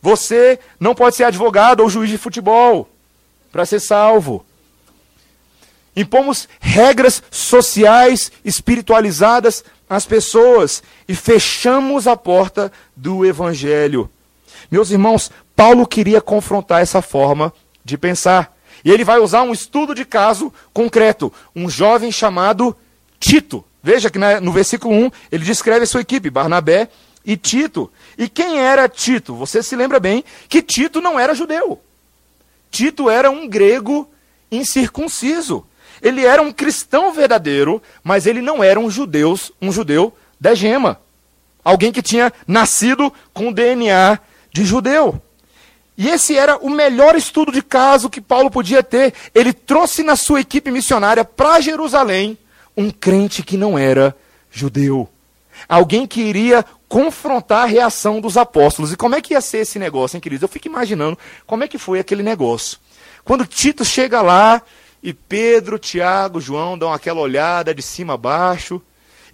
[0.00, 2.88] Você não pode ser advogado ou juiz de futebol
[3.50, 4.44] para ser salvo.
[5.94, 14.10] Impomos regras sociais espiritualizadas às pessoas e fechamos a porta do evangelho.
[14.70, 15.30] Meus irmãos,
[15.62, 18.52] Paulo queria confrontar essa forma de pensar.
[18.84, 21.32] E ele vai usar um estudo de caso concreto.
[21.54, 22.76] Um jovem chamado
[23.20, 23.64] Tito.
[23.80, 26.88] Veja que no versículo 1 ele descreve a sua equipe, Barnabé
[27.24, 27.88] e Tito.
[28.18, 29.36] E quem era Tito?
[29.36, 31.80] Você se lembra bem que Tito não era judeu.
[32.68, 34.10] Tito era um grego
[34.50, 35.64] incircunciso.
[36.02, 41.00] Ele era um cristão verdadeiro, mas ele não era um judeu, um judeu da gema.
[41.64, 44.18] Alguém que tinha nascido com DNA
[44.52, 45.22] de judeu.
[45.96, 49.12] E esse era o melhor estudo de caso que Paulo podia ter.
[49.34, 52.38] Ele trouxe na sua equipe missionária para Jerusalém
[52.76, 54.16] um crente que não era
[54.50, 55.08] judeu.
[55.68, 58.92] Alguém que iria confrontar a reação dos apóstolos.
[58.92, 60.42] E como é que ia ser esse negócio, hein, queridos?
[60.42, 62.78] Eu fico imaginando como é que foi aquele negócio.
[63.24, 64.62] Quando Tito chega lá,
[65.02, 68.80] e Pedro, Tiago, João dão aquela olhada de cima a baixo.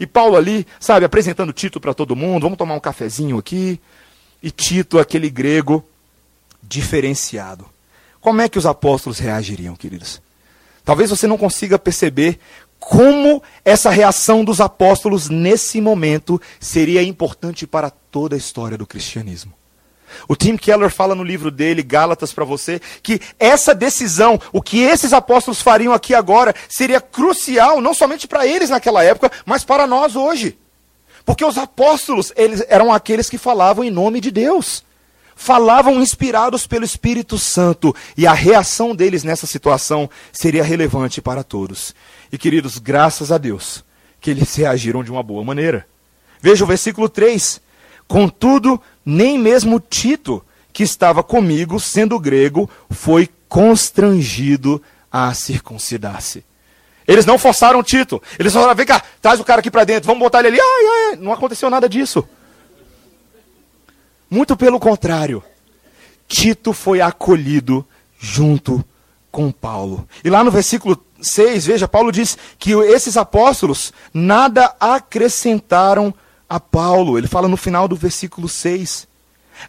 [0.00, 3.80] E Paulo ali, sabe, apresentando Tito para todo mundo, vamos tomar um cafezinho aqui.
[4.42, 5.84] E Tito, aquele grego
[6.68, 7.66] diferenciado.
[8.20, 10.20] Como é que os apóstolos reagiriam, queridos?
[10.84, 12.38] Talvez você não consiga perceber
[12.78, 19.52] como essa reação dos apóstolos nesse momento seria importante para toda a história do cristianismo.
[20.26, 24.80] O Tim Keller fala no livro dele, Gálatas, para você, que essa decisão, o que
[24.80, 29.86] esses apóstolos fariam aqui agora, seria crucial, não somente para eles naquela época, mas para
[29.86, 30.58] nós hoje.
[31.26, 34.82] Porque os apóstolos, eles eram aqueles que falavam em nome de Deus.
[35.40, 37.94] Falavam inspirados pelo Espírito Santo.
[38.16, 41.94] E a reação deles nessa situação seria relevante para todos.
[42.32, 43.84] E queridos, graças a Deus,
[44.20, 45.86] que eles reagiram de uma boa maneira.
[46.42, 47.60] Veja o versículo 3.
[48.08, 56.44] Contudo, nem mesmo Tito, que estava comigo, sendo grego, foi constrangido a circuncidar-se.
[57.06, 58.20] Eles não forçaram Tito.
[58.40, 60.60] Eles falaram: vem cá, traz o cara aqui para dentro, vamos botar ele ali.
[60.60, 62.28] Ai, ai, não aconteceu nada disso.
[64.30, 65.42] Muito pelo contrário.
[66.26, 67.86] Tito foi acolhido
[68.18, 68.84] junto
[69.30, 70.06] com Paulo.
[70.22, 76.12] E lá no versículo 6, veja, Paulo diz que esses apóstolos nada acrescentaram
[76.48, 77.18] a Paulo.
[77.18, 79.06] Ele fala no final do versículo 6.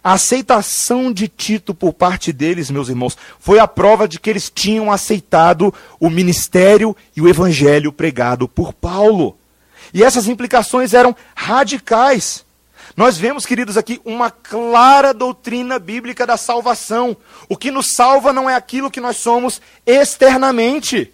[0.04, 4.50] A aceitação de Tito por parte deles, meus irmãos, foi a prova de que eles
[4.54, 9.36] tinham aceitado o ministério e o evangelho pregado por Paulo.
[9.92, 12.44] E essas implicações eram radicais.
[12.96, 17.16] Nós vemos, queridos, aqui uma clara doutrina bíblica da salvação.
[17.48, 21.12] O que nos salva não é aquilo que nós somos externamente,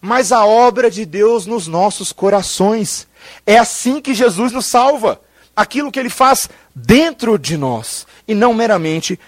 [0.00, 3.06] mas a obra de Deus nos nossos corações.
[3.46, 5.20] É assim que Jesus nos salva.
[5.54, 9.20] Aquilo que ele faz dentro de nós e não meramente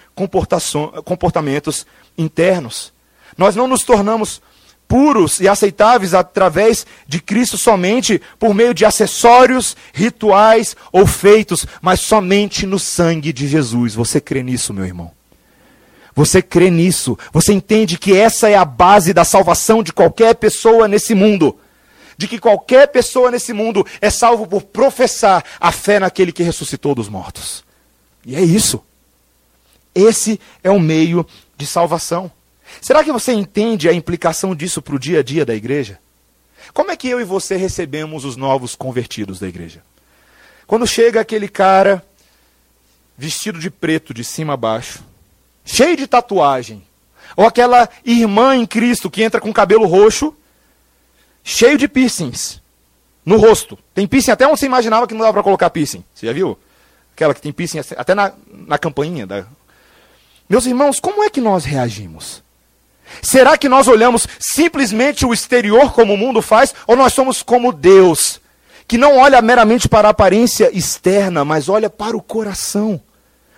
[1.05, 1.85] comportamentos
[2.17, 2.91] internos.
[3.37, 4.41] Nós não nos tornamos
[4.87, 11.99] puros e aceitáveis através de Cristo somente por meio de acessórios, rituais ou feitos, mas
[11.99, 13.95] somente no sangue de Jesus.
[13.95, 15.11] Você crê nisso, meu irmão?
[16.15, 17.17] Você crê nisso?
[17.33, 21.59] Você entende que essa é a base da salvação de qualquer pessoa nesse mundo?
[22.17, 26.95] De que qualquer pessoa nesse mundo é salvo por professar a fé naquele que ressuscitou
[26.95, 27.65] dos mortos.
[28.25, 28.81] E é isso.
[29.93, 31.25] Esse é o meio
[31.57, 32.31] de salvação.
[32.81, 35.99] Será que você entende a implicação disso para o dia a dia da igreja?
[36.73, 39.81] Como é que eu e você recebemos os novos convertidos da igreja?
[40.67, 42.03] Quando chega aquele cara
[43.17, 45.03] vestido de preto de cima a baixo,
[45.63, 46.83] cheio de tatuagem,
[47.35, 50.35] ou aquela irmã em Cristo que entra com cabelo roxo,
[51.43, 52.61] cheio de piercings
[53.25, 53.77] no rosto.
[53.93, 56.03] Tem piercing até onde você imaginava que não dava para colocar piercing.
[56.13, 56.57] Você já viu?
[57.13, 59.25] Aquela que tem piercing até na, na campainha.
[59.25, 59.45] Da...
[60.49, 62.43] Meus irmãos, como é que nós reagimos?
[63.21, 67.71] Será que nós olhamos simplesmente o exterior como o mundo faz, ou nós somos como
[67.71, 68.41] Deus,
[68.87, 73.01] que não olha meramente para a aparência externa, mas olha para o coração?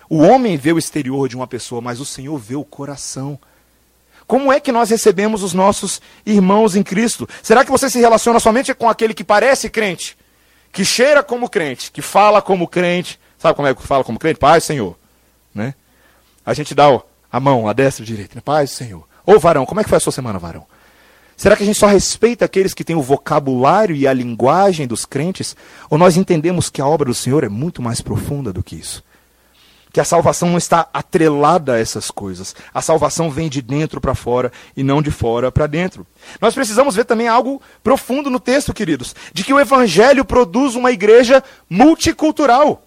[0.08, 3.38] O homem vê o exterior de uma pessoa, mas o Senhor vê o coração.
[4.26, 7.28] Como é que nós recebemos os nossos irmãos em Cristo?
[7.42, 10.16] Será que você se relaciona somente com aquele que parece crente,
[10.70, 13.18] que cheira como crente, que fala como crente?
[13.38, 14.38] Sabe como é que fala como crente?
[14.38, 14.98] Pai, Senhor.
[15.54, 15.74] Né?
[16.44, 18.34] A gente dá a mão, a destra a direita.
[18.34, 18.42] Né?
[18.44, 19.06] Pai, Senhor.
[19.28, 20.64] Ô varão, como é que foi a sua semana, varão?
[21.36, 25.04] Será que a gente só respeita aqueles que têm o vocabulário e a linguagem dos
[25.04, 25.54] crentes?
[25.90, 29.04] Ou nós entendemos que a obra do Senhor é muito mais profunda do que isso?
[29.92, 32.56] Que a salvação não está atrelada a essas coisas.
[32.72, 36.06] A salvação vem de dentro para fora e não de fora para dentro.
[36.40, 40.90] Nós precisamos ver também algo profundo no texto, queridos, de que o evangelho produz uma
[40.90, 42.82] igreja multicultural.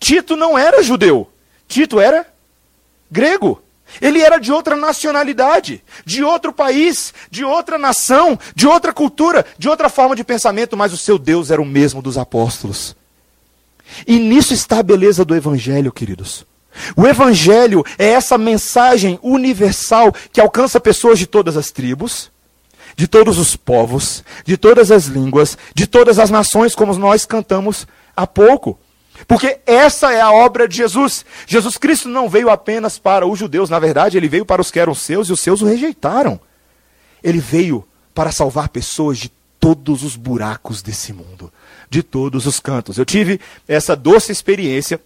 [0.00, 1.30] Tito não era judeu,
[1.68, 2.26] Tito era
[3.08, 3.62] grego.
[4.00, 9.68] Ele era de outra nacionalidade, de outro país, de outra nação, de outra cultura, de
[9.68, 12.94] outra forma de pensamento, mas o seu Deus era o mesmo dos apóstolos.
[14.06, 16.44] E nisso está a beleza do Evangelho, queridos.
[16.96, 22.30] O Evangelho é essa mensagem universal que alcança pessoas de todas as tribos,
[22.96, 27.86] de todos os povos, de todas as línguas, de todas as nações, como nós cantamos
[28.16, 28.78] há pouco.
[29.26, 31.24] Porque essa é a obra de Jesus.
[31.46, 34.80] Jesus Cristo não veio apenas para os judeus, na verdade, ele veio para os que
[34.80, 36.40] eram seus e os seus o rejeitaram.
[37.22, 41.52] Ele veio para salvar pessoas de todos os buracos desse mundo,
[41.90, 42.98] de todos os cantos.
[42.98, 45.00] Eu tive essa doce experiência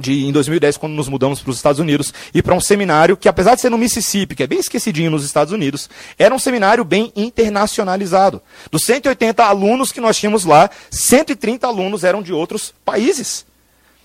[0.00, 3.28] de, em 2010, quando nos mudamos para os Estados Unidos, e para um seminário que,
[3.28, 6.84] apesar de ser no Mississippi, que é bem esquecidinho nos Estados Unidos, era um seminário
[6.84, 8.40] bem internacionalizado.
[8.70, 13.44] Dos 180 alunos que nós tínhamos lá, 130 alunos eram de outros países.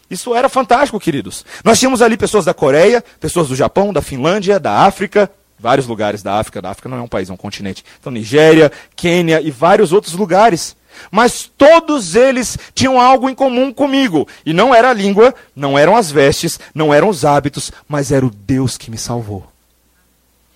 [0.10, 1.46] Isso era fantástico, queridos.
[1.64, 6.22] Nós tínhamos ali pessoas da Coreia, pessoas do Japão, da Finlândia, da África, vários lugares
[6.22, 6.62] da África.
[6.62, 7.84] Da África não é um país, é um continente.
[8.00, 10.76] Então, Nigéria, Quênia e vários outros lugares.
[11.12, 14.28] Mas todos eles tinham algo em comum comigo.
[14.46, 18.26] E não era a língua, não eram as vestes, não eram os hábitos, mas era
[18.26, 19.46] o Deus que me salvou.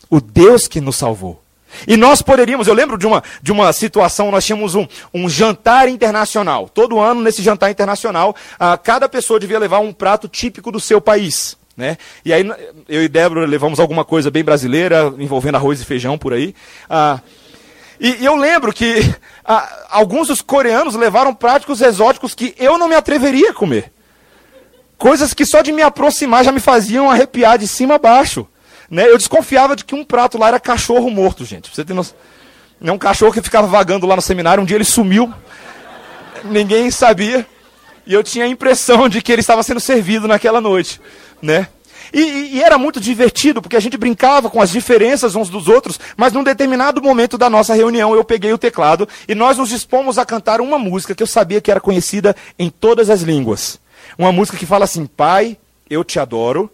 [0.09, 1.41] O Deus que nos salvou.
[1.87, 5.87] E nós poderíamos, eu lembro de uma, de uma situação, nós tínhamos um, um jantar
[5.87, 6.69] internacional.
[6.69, 10.99] Todo ano, nesse jantar internacional, ah, cada pessoa devia levar um prato típico do seu
[10.99, 11.57] país.
[11.75, 11.97] Né?
[12.25, 12.45] E aí
[12.89, 16.53] eu e Débora levamos alguma coisa bem brasileira, envolvendo arroz e feijão por aí.
[16.89, 17.19] Ah,
[17.99, 19.13] e, e, eu lembro que
[19.45, 23.91] ah, alguns dos coreanos levaram práticos exóticos que eu não me atreveria a comer.
[24.97, 28.45] Coisas que só de me aproximar já me faziam arrepiar de cima a baixo.
[28.89, 29.07] Né?
[29.07, 31.73] Eu desconfiava de que um prato lá era cachorro morto, gente.
[31.73, 32.15] Você tem noção?
[32.81, 34.63] É um cachorro que ficava vagando lá no seminário.
[34.63, 35.33] Um dia ele sumiu.
[36.43, 37.45] Ninguém sabia.
[38.07, 40.99] E eu tinha a impressão de que ele estava sendo servido naquela noite.
[41.41, 41.67] Né?
[42.13, 45.99] E, e, era muito divertido, porque a gente brincava com as diferenças uns dos outros,
[46.17, 50.17] mas num determinado momento da nossa reunião eu peguei o teclado e nós nos dispomos
[50.17, 53.79] a cantar uma música que eu sabia que era conhecida em todas as línguas.
[54.17, 55.57] Uma música que fala assim: Pai,
[55.89, 56.71] eu te adoro,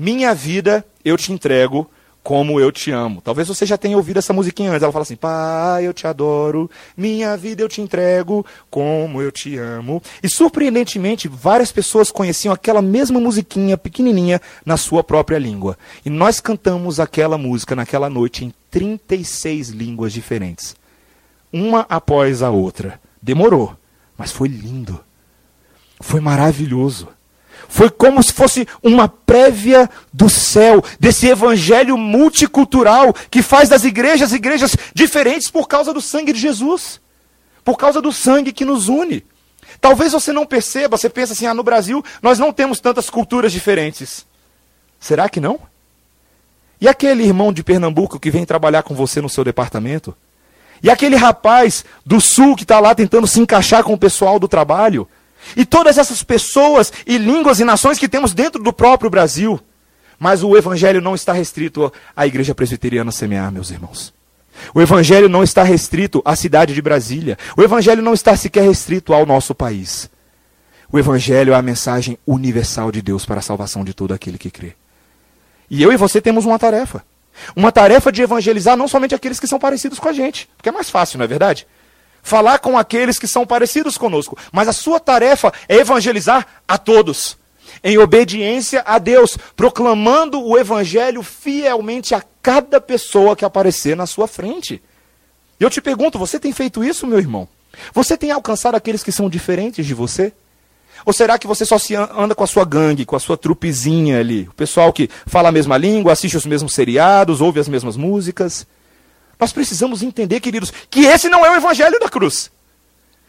[0.00, 1.90] minha vida eu te entrego
[2.22, 3.20] como eu te amo.
[3.20, 4.82] Talvez você já tenha ouvido essa musiquinha antes.
[4.84, 9.56] Ela fala assim: Pai, eu te adoro, minha vida eu te entrego como eu te
[9.56, 10.00] amo.
[10.22, 15.76] E surpreendentemente, várias pessoas conheciam aquela mesma musiquinha pequenininha na sua própria língua.
[16.06, 20.76] E nós cantamos aquela música naquela noite em 36 línguas diferentes,
[21.52, 23.00] uma após a outra.
[23.20, 23.76] Demorou,
[24.16, 25.00] mas foi lindo.
[26.00, 27.08] Foi maravilhoso.
[27.68, 34.32] Foi como se fosse uma prévia do céu, desse evangelho multicultural que faz das igrejas
[34.32, 36.98] igrejas diferentes por causa do sangue de Jesus.
[37.62, 39.22] Por causa do sangue que nos une.
[39.82, 43.52] Talvez você não perceba, você pensa assim: ah, no Brasil nós não temos tantas culturas
[43.52, 44.26] diferentes.
[44.98, 45.60] Será que não?
[46.80, 50.16] E aquele irmão de Pernambuco que vem trabalhar com você no seu departamento?
[50.82, 54.48] E aquele rapaz do sul que está lá tentando se encaixar com o pessoal do
[54.48, 55.06] trabalho.
[55.56, 59.60] E todas essas pessoas e línguas e nações que temos dentro do próprio Brasil.
[60.18, 64.12] Mas o evangelho não está restrito à igreja presbiteriana semear, meus irmãos.
[64.74, 67.38] O evangelho não está restrito à cidade de Brasília.
[67.56, 70.10] O evangelho não está sequer restrito ao nosso país.
[70.90, 74.50] O evangelho é a mensagem universal de Deus para a salvação de todo aquele que
[74.50, 74.74] crê.
[75.70, 77.04] E eu e você temos uma tarefa.
[77.54, 80.72] Uma tarefa de evangelizar não somente aqueles que são parecidos com a gente, porque é
[80.72, 81.66] mais fácil, não é verdade?
[82.28, 87.38] Falar com aqueles que são parecidos conosco, mas a sua tarefa é evangelizar a todos,
[87.82, 94.28] em obediência a Deus, proclamando o evangelho fielmente a cada pessoa que aparecer na sua
[94.28, 94.82] frente.
[95.58, 97.48] E eu te pergunto, você tem feito isso, meu irmão?
[97.94, 100.30] Você tem alcançado aqueles que são diferentes de você?
[101.06, 104.20] Ou será que você só se anda com a sua gangue, com a sua trupezinha
[104.20, 104.46] ali?
[104.50, 108.66] O pessoal que fala a mesma língua, assiste os mesmos seriados, ouve as mesmas músicas?
[109.38, 112.50] Nós precisamos entender, queridos, que esse não é o evangelho da cruz.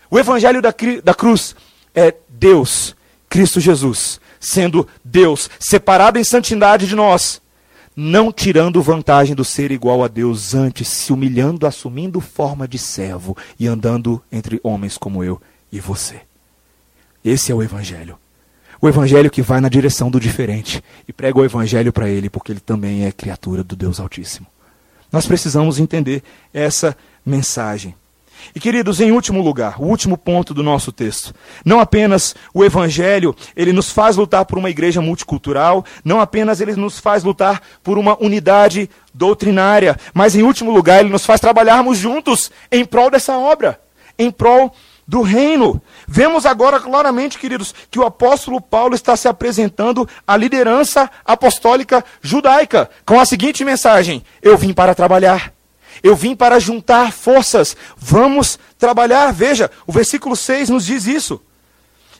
[0.09, 1.55] O evangelho da, da cruz
[1.93, 2.95] é Deus,
[3.29, 7.41] Cristo Jesus, sendo Deus, separado em santidade de nós,
[7.95, 13.37] não tirando vantagem do ser igual a Deus, antes se humilhando, assumindo forma de servo
[13.59, 15.39] e andando entre homens como eu
[15.71, 16.21] e você.
[17.23, 18.17] Esse é o Evangelho.
[18.81, 22.53] O Evangelho que vai na direção do diferente e prega o Evangelho para ele, porque
[22.53, 24.47] ele também é criatura do Deus Altíssimo.
[25.11, 26.95] Nós precisamos entender essa
[27.25, 27.95] mensagem.
[28.55, 31.33] E queridos, em último lugar, o último ponto do nosso texto.
[31.63, 36.75] Não apenas o evangelho, ele nos faz lutar por uma igreja multicultural, não apenas ele
[36.75, 41.97] nos faz lutar por uma unidade doutrinária, mas em último lugar, ele nos faz trabalharmos
[41.97, 43.79] juntos em prol dessa obra,
[44.17, 44.73] em prol
[45.07, 45.81] do reino.
[46.11, 52.89] Vemos agora claramente, queridos, que o apóstolo Paulo está se apresentando à liderança apostólica judaica
[53.05, 55.53] com a seguinte mensagem: Eu vim para trabalhar.
[56.01, 57.77] Eu vim para juntar forças.
[57.95, 59.31] Vamos trabalhar.
[59.31, 61.39] Veja, o versículo 6 nos diz isso.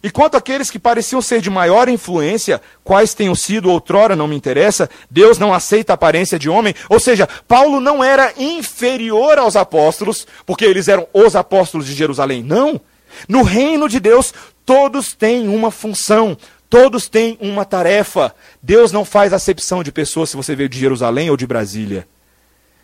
[0.03, 4.35] E quanto àqueles que pareciam ser de maior influência, quais tenham sido outrora, não me
[4.35, 6.75] interessa, Deus não aceita a aparência de homem.
[6.87, 12.43] Ou seja, Paulo não era inferior aos apóstolos, porque eles eram os apóstolos de Jerusalém.
[12.43, 12.79] Não.
[13.27, 14.33] No reino de Deus,
[14.65, 16.37] todos têm uma função,
[16.69, 18.33] todos têm uma tarefa.
[18.61, 22.07] Deus não faz acepção de pessoas se você veio de Jerusalém ou de Brasília.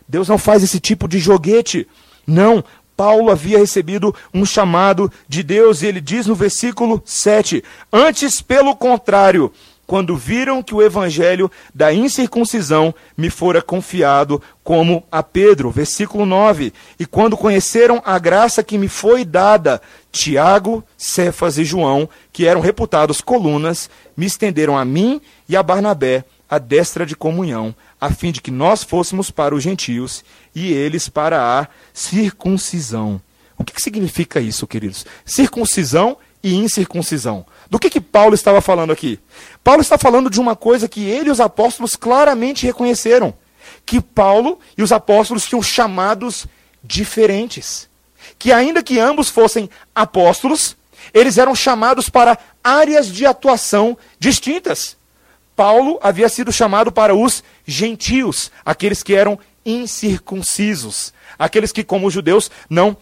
[0.08, 1.86] Deus não faz esse tipo de joguete.
[2.26, 2.64] Não,
[2.96, 7.62] Paulo havia recebido um chamado de Deus, e ele diz no versículo 7:
[7.92, 9.52] Antes, pelo contrário,
[9.86, 15.70] quando viram que o evangelho da incircuncisão me fora confiado como a Pedro.
[15.70, 16.72] Versículo 9.
[16.98, 19.80] E quando conheceram a graça que me foi dada,
[20.10, 26.24] Tiago, Cefas e João, que eram reputados colunas, me estenderam a mim e a Barnabé
[26.48, 30.24] a destra de comunhão, a fim de que nós fôssemos para os gentios
[30.54, 33.20] e eles para a circuncisão.
[33.58, 35.04] O que, que significa isso, queridos?
[35.24, 37.44] Circuncisão e incircuncisão.
[37.70, 39.18] Do que, que Paulo estava falando aqui?
[39.62, 43.34] Paulo está falando de uma coisa que ele e os apóstolos claramente reconheceram:
[43.84, 46.46] que Paulo e os apóstolos tinham chamados
[46.82, 47.88] diferentes.
[48.38, 50.76] Que ainda que ambos fossem apóstolos,
[51.12, 54.96] eles eram chamados para áreas de atuação distintas.
[55.54, 62.12] Paulo havia sido chamado para os gentios, aqueles que eram incircuncisos, aqueles que, como os
[62.12, 62.96] judeus, não,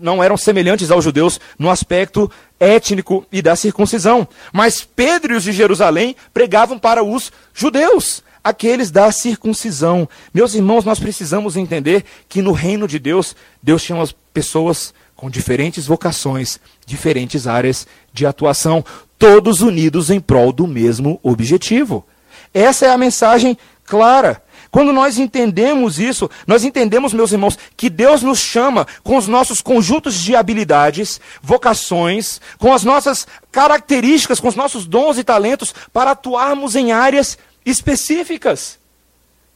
[0.00, 4.26] não eram semelhantes aos judeus no aspecto étnico e da circuncisão.
[4.52, 10.08] Mas Pedro e os de Jerusalém pregavam para os judeus, aqueles da circuncisão.
[10.32, 15.86] Meus irmãos, nós precisamos entender que no reino de Deus, Deus chama pessoas com diferentes
[15.86, 18.84] vocações, diferentes áreas de atuação
[19.18, 22.06] todos unidos em prol do mesmo objetivo.
[22.52, 24.42] Essa é a mensagem clara.
[24.76, 29.62] Quando nós entendemos isso, nós entendemos, meus irmãos, que Deus nos chama com os nossos
[29.62, 36.10] conjuntos de habilidades, vocações, com as nossas características, com os nossos dons e talentos para
[36.10, 38.78] atuarmos em áreas específicas.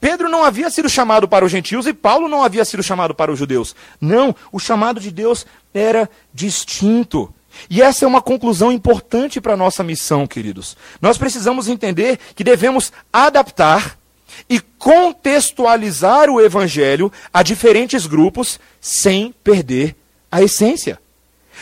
[0.00, 3.30] Pedro não havia sido chamado para os gentios e Paulo não havia sido chamado para
[3.30, 3.76] os judeus.
[4.00, 5.44] Não, o chamado de Deus
[5.74, 7.30] era distinto.
[7.68, 10.78] E essa é uma conclusão importante para a nossa missão, queridos.
[10.98, 13.99] Nós precisamos entender que devemos adaptar
[14.48, 19.96] e contextualizar o evangelho a diferentes grupos sem perder
[20.30, 20.98] a essência.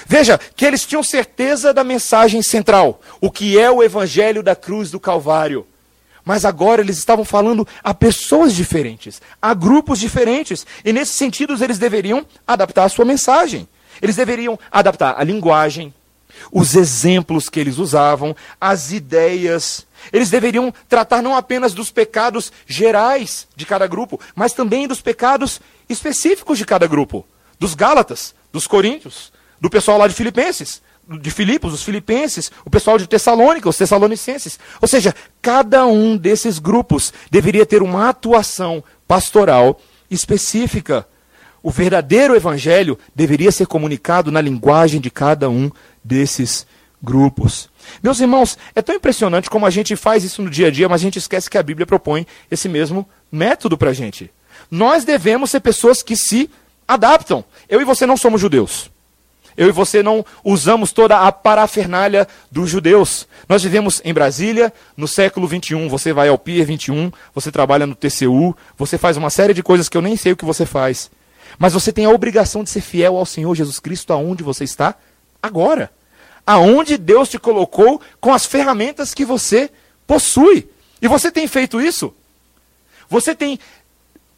[0.06, 4.90] Veja que eles tinham certeza da mensagem central, o que é o evangelho da cruz
[4.90, 5.66] do Calvário.
[6.24, 11.78] Mas agora eles estavam falando a pessoas diferentes, a grupos diferentes, e nesse sentido eles
[11.78, 13.66] deveriam adaptar a sua mensagem.
[14.00, 15.92] Eles deveriam adaptar a linguagem,
[16.52, 19.86] os exemplos que eles usavam, as ideias.
[20.12, 25.60] Eles deveriam tratar não apenas dos pecados gerais de cada grupo, mas também dos pecados
[25.88, 27.26] específicos de cada grupo:
[27.58, 30.82] dos Gálatas, dos Coríntios, do pessoal lá de Filipenses,
[31.20, 34.58] de Filipos, os filipenses, o pessoal de Tessalônica, os tessalonicenses.
[34.80, 39.80] Ou seja, cada um desses grupos deveria ter uma atuação pastoral
[40.10, 41.06] específica.
[41.62, 45.70] O verdadeiro evangelho deveria ser comunicado na linguagem de cada um
[46.04, 46.66] desses
[47.02, 47.70] grupos.
[48.02, 51.00] Meus irmãos, é tão impressionante como a gente faz isso no dia a dia, mas
[51.00, 54.30] a gente esquece que a Bíblia propõe esse mesmo método para a gente.
[54.70, 56.50] Nós devemos ser pessoas que se
[56.86, 57.44] adaptam.
[57.68, 58.90] Eu e você não somos judeus.
[59.56, 63.26] Eu e você não usamos toda a parafernália dos judeus.
[63.48, 65.88] Nós vivemos em Brasília, no século 21.
[65.88, 69.88] Você vai ao Pier 21, você trabalha no TCU, você faz uma série de coisas
[69.88, 71.10] que eu nem sei o que você faz.
[71.58, 74.94] Mas você tem a obrigação de ser fiel ao Senhor Jesus Cristo aonde você está
[75.42, 75.90] agora.
[76.48, 79.70] Aonde Deus te colocou com as ferramentas que você
[80.06, 80.66] possui.
[81.02, 82.14] E você tem feito isso?
[83.06, 83.60] Você tem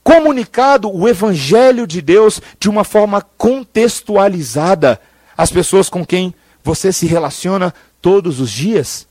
[0.02, 5.00] comunicado o evangelho de Deus de uma forma contextualizada
[5.38, 6.34] as pessoas com quem
[6.64, 9.06] você se relaciona todos os dias.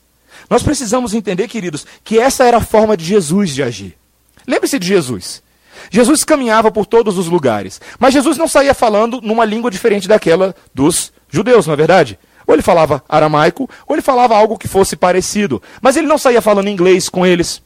[0.50, 3.98] Nós precisamos entender, queridos, que essa era a forma de Jesus de agir.
[4.46, 5.42] Lembre-se de Jesus.
[5.90, 10.54] Jesus caminhava por todos os lugares, mas Jesus não saía falando numa língua diferente daquela
[10.74, 12.20] dos judeus, não é verdade?
[12.50, 16.42] Ou ele falava aramaico, ou ele falava algo que fosse parecido, mas ele não saía
[16.42, 17.62] falando inglês com eles,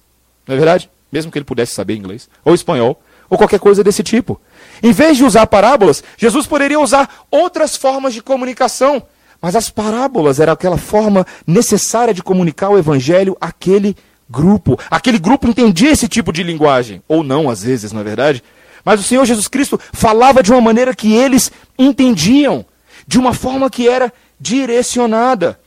[0.46, 0.90] não é verdade?
[1.10, 4.42] Mesmo que ele pudesse saber inglês, ou espanhol, ou qualquer coisa desse tipo.
[4.84, 9.02] Em vez de usar parábolas, Jesus poderia usar outras formas de comunicação.
[9.42, 13.96] Mas as parábolas eram aquela forma necessária de comunicar o evangelho àquele
[14.30, 14.78] grupo.
[14.92, 17.02] Aquele grupo entendia esse tipo de linguagem.
[17.08, 18.44] Ou não, às vezes, na é verdade.
[18.84, 22.66] Mas o Senhor Jesus Cristo falava de uma maneira que eles entendiam.
[23.08, 24.12] De uma forma que era
[24.44, 25.58] direcionada.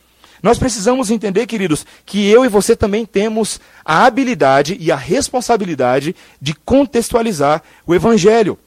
[0.42, 6.14] Nós precisamos entender, queridos, que eu e você também temos a habilidade e a responsabilidade
[6.40, 8.58] de contextualizar o Evangelho.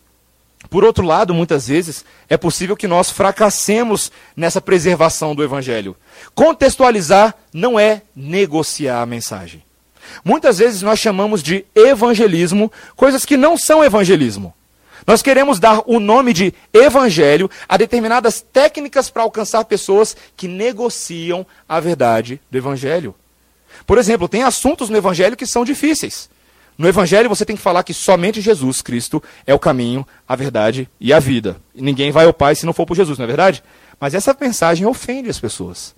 [0.70, 5.96] Por outro lado, muitas vezes, é possível que nós fracassemos nessa preservação do Evangelho.
[6.34, 9.64] Contextualizar não é negociar a mensagem.
[10.26, 14.54] Muitas vezes nós chamamos de evangelismo coisas que não são evangelismo.
[15.06, 21.46] Nós queremos dar o nome de evangelho a determinadas técnicas para alcançar pessoas que negociam
[21.68, 23.16] a verdade do evangelho.
[23.86, 26.30] Por exemplo, tem assuntos no evangelho que são difíceis.
[26.80, 30.90] No Evangelho você tem que falar que somente Jesus Cristo é o caminho, a verdade
[30.98, 31.58] e a vida.
[31.76, 33.62] E ninguém vai ao Pai se não for por Jesus, não é verdade?
[34.00, 35.94] Mas essa mensagem ofende as pessoas.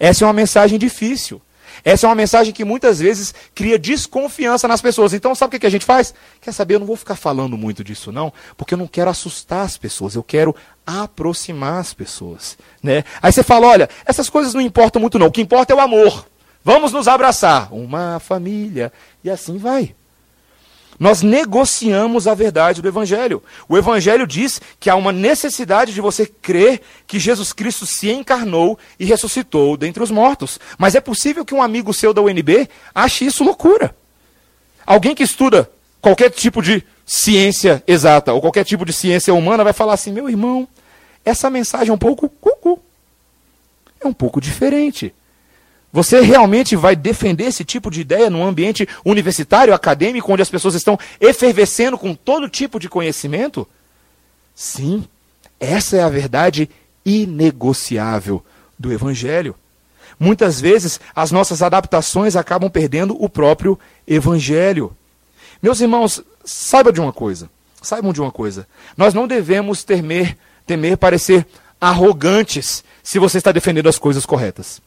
[0.00, 1.42] Essa é uma mensagem difícil.
[1.82, 5.12] Essa é uma mensagem que muitas vezes cria desconfiança nas pessoas.
[5.12, 6.14] Então, sabe o que a gente faz?
[6.40, 6.74] Quer saber?
[6.74, 10.14] Eu não vou ficar falando muito disso, não, porque eu não quero assustar as pessoas,
[10.14, 10.54] eu quero
[10.86, 12.58] aproximar as pessoas.
[12.82, 13.04] Né?
[13.22, 15.28] Aí você fala: olha, essas coisas não importam muito, não.
[15.28, 16.26] O que importa é o amor.
[16.62, 17.72] Vamos nos abraçar.
[17.72, 18.92] Uma família.
[19.22, 19.94] E assim vai.
[20.98, 23.42] Nós negociamos a verdade do Evangelho.
[23.68, 28.78] O Evangelho diz que há uma necessidade de você crer que Jesus Cristo se encarnou
[28.98, 30.58] e ressuscitou dentre os mortos.
[30.78, 33.94] Mas é possível que um amigo seu da UNB ache isso loucura.
[34.86, 35.70] Alguém que estuda
[36.00, 40.28] qualquer tipo de ciência exata ou qualquer tipo de ciência humana vai falar assim: meu
[40.28, 40.68] irmão,
[41.24, 42.80] essa mensagem é um pouco cucu.
[44.00, 45.14] É um pouco diferente.
[45.94, 50.74] Você realmente vai defender esse tipo de ideia num ambiente universitário, acadêmico, onde as pessoas
[50.74, 53.64] estão efervescendo com todo tipo de conhecimento?
[54.56, 55.04] Sim,
[55.60, 56.68] essa é a verdade
[57.06, 58.44] inegociável
[58.76, 59.54] do Evangelho.
[60.18, 64.96] Muitas vezes as nossas adaptações acabam perdendo o próprio Evangelho.
[65.62, 67.48] Meus irmãos, saibam de uma coisa.
[67.80, 68.66] Saibam de uma coisa.
[68.96, 70.36] Nós não devemos temer,
[70.66, 71.46] temer parecer
[71.80, 74.82] arrogantes se você está defendendo as coisas corretas.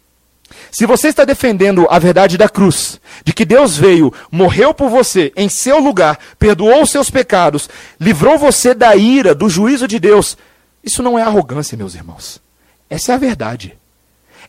[0.71, 5.31] Se você está defendendo a verdade da cruz, de que Deus veio, morreu por você,
[5.35, 7.69] em seu lugar, perdoou os seus pecados,
[7.99, 10.37] livrou você da ira, do juízo de Deus,
[10.83, 12.41] isso não é arrogância, meus irmãos.
[12.89, 13.77] Essa é a verdade.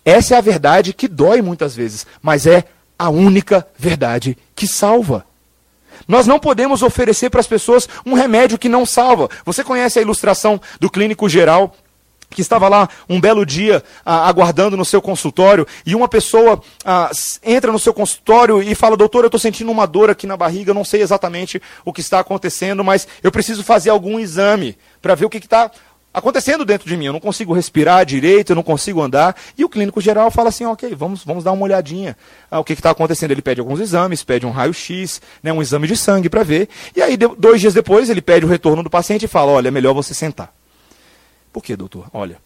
[0.04, 2.64] Essa é a verdade que dói muitas vezes, mas é
[2.98, 5.24] a única verdade que salva.
[6.06, 9.28] Nós não podemos oferecer para as pessoas um remédio que não salva.
[9.44, 11.74] Você conhece a ilustração do clínico geral
[12.30, 17.10] que estava lá um belo dia ah, aguardando no seu consultório e uma pessoa ah,
[17.42, 20.74] entra no seu consultório e fala: Doutor, eu estou sentindo uma dor aqui na barriga,
[20.74, 25.24] não sei exatamente o que está acontecendo, mas eu preciso fazer algum exame para ver
[25.24, 25.70] o que está
[26.12, 27.06] acontecendo dentro de mim.
[27.06, 29.36] Eu não consigo respirar direito, eu não consigo andar.
[29.56, 32.16] E o clínico geral fala assim: Ok, vamos, vamos dar uma olhadinha
[32.50, 33.30] ah, o que está acontecendo.
[33.30, 36.68] Ele pede alguns exames, pede um raio-x, né, um exame de sangue para ver.
[36.94, 39.70] E aí, dois dias depois, ele pede o retorno do paciente e fala: Olha, é
[39.70, 40.57] melhor você sentar.
[41.58, 42.08] Por quê, doutor?
[42.12, 42.40] Olha,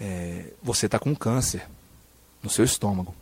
[0.00, 1.64] é, você está com câncer
[2.42, 3.14] no seu estômago.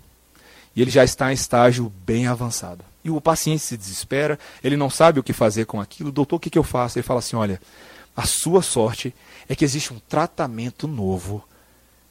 [0.74, 2.82] e ele já está em estágio bem avançado.
[3.04, 6.10] E o paciente se desespera, ele não sabe o que fazer com aquilo.
[6.10, 6.98] Doutor, o que, que eu faço?
[6.98, 7.60] Ele fala assim: olha,
[8.16, 9.14] a sua sorte
[9.46, 11.46] é que existe um tratamento novo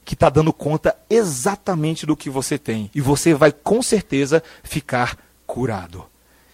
[0.05, 2.91] que está dando conta exatamente do que você tem.
[2.93, 5.17] E você vai com certeza ficar
[5.47, 6.05] curado.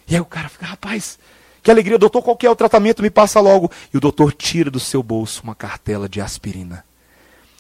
[0.08, 1.20] E aí o cara fica, rapaz,
[1.62, 3.02] que alegria, doutor, qual que é o tratamento?
[3.02, 3.72] Me passa logo.
[3.94, 6.86] E o doutor tira do seu bolso uma cartela de aspirina.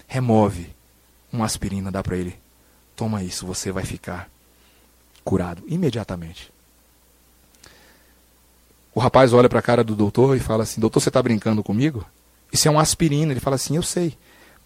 [0.07, 0.69] Remove
[1.31, 2.35] uma aspirina, dá para ele.
[2.95, 4.29] Toma isso, você vai ficar
[5.23, 6.51] curado imediatamente.
[8.93, 11.63] O rapaz olha para a cara do doutor e fala assim: Doutor, você está brincando
[11.63, 12.05] comigo?
[12.51, 13.31] Isso é uma aspirina.
[13.31, 14.17] Ele fala assim: Eu sei.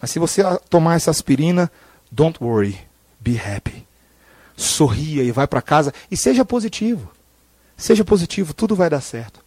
[0.02, 1.72] Mas se você tomar essa aspirina,
[2.12, 2.80] don't worry,
[3.20, 3.86] be happy.
[4.56, 7.12] Sorria e vai para casa e seja positivo.
[7.84, 9.42] Seja positivo, tudo vai dar certo.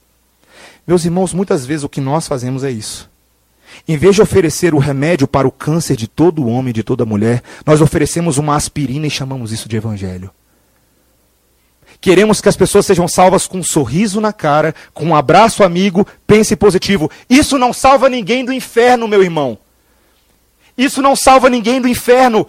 [0.87, 3.09] Meus irmãos, muitas vezes o que nós fazemos é isso.
[3.89, 7.43] Em vez de oferecer o remédio para o câncer de todo homem, de toda mulher,
[7.65, 10.31] nós oferecemos uma aspirina e chamamos isso de evangelho.
[11.99, 16.07] Queremos que as pessoas sejam salvas com um sorriso na cara, com um abraço amigo,
[16.27, 17.11] pense positivo.
[17.31, 19.57] Isso não salva ninguém do inferno, meu irmão.
[20.77, 22.47] Isso não salva ninguém do inferno.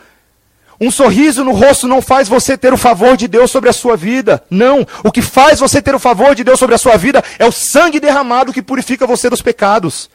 [0.80, 3.98] Um sorriso no rosto não faz você ter o favor de Deus sobre a sua
[3.98, 4.44] vida.
[4.50, 4.86] Não.
[5.04, 7.52] O que faz você ter o favor de Deus sobre a sua vida é o
[7.52, 10.10] sangue derramado que purifica você dos pecados.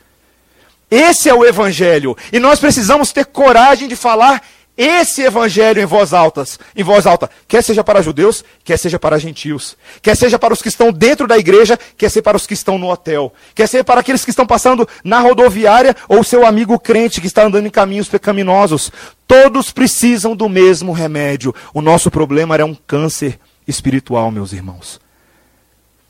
[0.89, 2.17] Esse é o Evangelho.
[2.33, 4.43] E nós precisamos ter coragem de falar
[4.77, 6.45] esse evangelho em voz alta,
[6.75, 10.63] em voz alta, quer seja para judeus, quer seja para gentios, quer seja para os
[10.63, 13.85] que estão dentro da igreja, quer seja para os que estão no hotel, quer seja
[13.85, 17.71] para aqueles que estão passando na rodoviária ou seu amigo crente que está andando em
[17.71, 18.91] caminhos pecaminosos.
[19.27, 21.55] Todos precisam do mesmo remédio.
[21.75, 24.99] O nosso problema é um câncer espiritual, meus irmãos.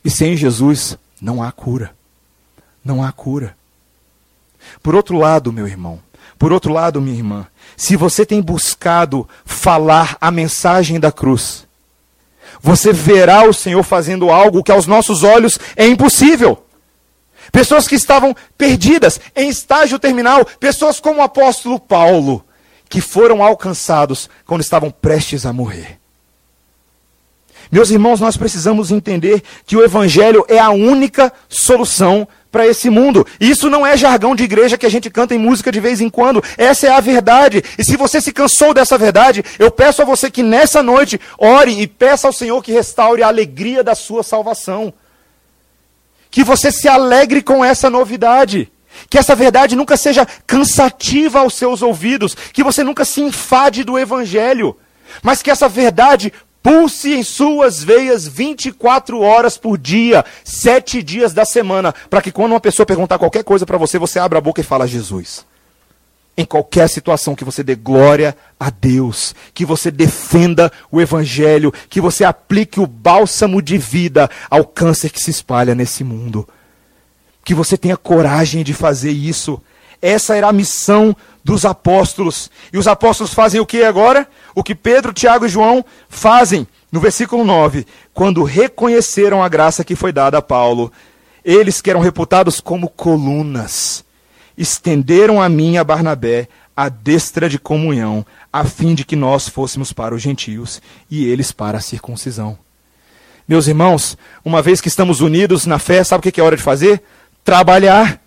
[0.05, 1.95] E sem Jesus não há cura.
[2.85, 3.57] Não há cura.
[4.83, 6.01] Por outro lado, meu irmão,
[6.39, 7.47] por outro lado, minha irmã,
[7.77, 11.67] se você tem buscado falar a mensagem da cruz,
[12.61, 16.65] você verá o Senhor fazendo algo que aos nossos olhos é impossível.
[17.51, 22.45] Pessoas que estavam perdidas, em estágio terminal, pessoas como o apóstolo Paulo,
[22.89, 26.02] que foram alcançados quando estavam prestes a morrer.
[27.73, 33.27] Meus irmãos, nós precisamos entender que o Evangelho é a única solução para esse mundo.
[33.41, 36.11] Isso não é jargão de igreja que a gente canta em música de vez em
[36.11, 36.45] quando.
[36.59, 37.65] Essa é a verdade.
[37.79, 41.81] E se você se cansou dessa verdade, eu peço a você que nessa noite ore
[41.81, 44.93] e peça ao Senhor que restaure a alegria da sua salvação.
[46.31, 48.71] Que você se alegre com essa novidade.
[49.09, 52.37] Que essa verdade nunca seja cansativa aos seus ouvidos.
[52.53, 54.77] Que você nunca se enfade do evangelho.
[55.23, 61.45] Mas que essa verdade Pulse em suas veias 24 horas por dia, sete dias da
[61.45, 64.61] semana, para que quando uma pessoa perguntar qualquer coisa para você, você abra a boca
[64.61, 65.45] e fala Jesus.
[66.37, 72.01] Em qualquer situação que você dê glória a Deus, que você defenda o Evangelho, que
[72.01, 76.49] você aplique o bálsamo de vida ao câncer que se espalha nesse mundo.
[77.45, 79.61] Que você tenha coragem de fazer isso.
[80.03, 82.51] Essa era a missão dos apóstolos.
[82.73, 84.29] E os apóstolos fazem o que agora?
[84.53, 89.97] O que Pedro, Tiago e João fazem no versículo 9, quando reconheceram a graça que
[89.97, 90.93] foi dada a Paulo.
[91.43, 94.05] Eles que eram reputados como colunas,
[94.59, 99.93] estenderam a mim a Barnabé a destra de comunhão, a fim de que nós fôssemos
[99.93, 100.81] para os gentios
[101.11, 102.59] e eles para a circuncisão.
[103.47, 106.63] Meus irmãos, uma vez que estamos unidos na fé, sabe o que é hora de
[106.63, 107.03] fazer?
[107.45, 108.21] Trabalhar.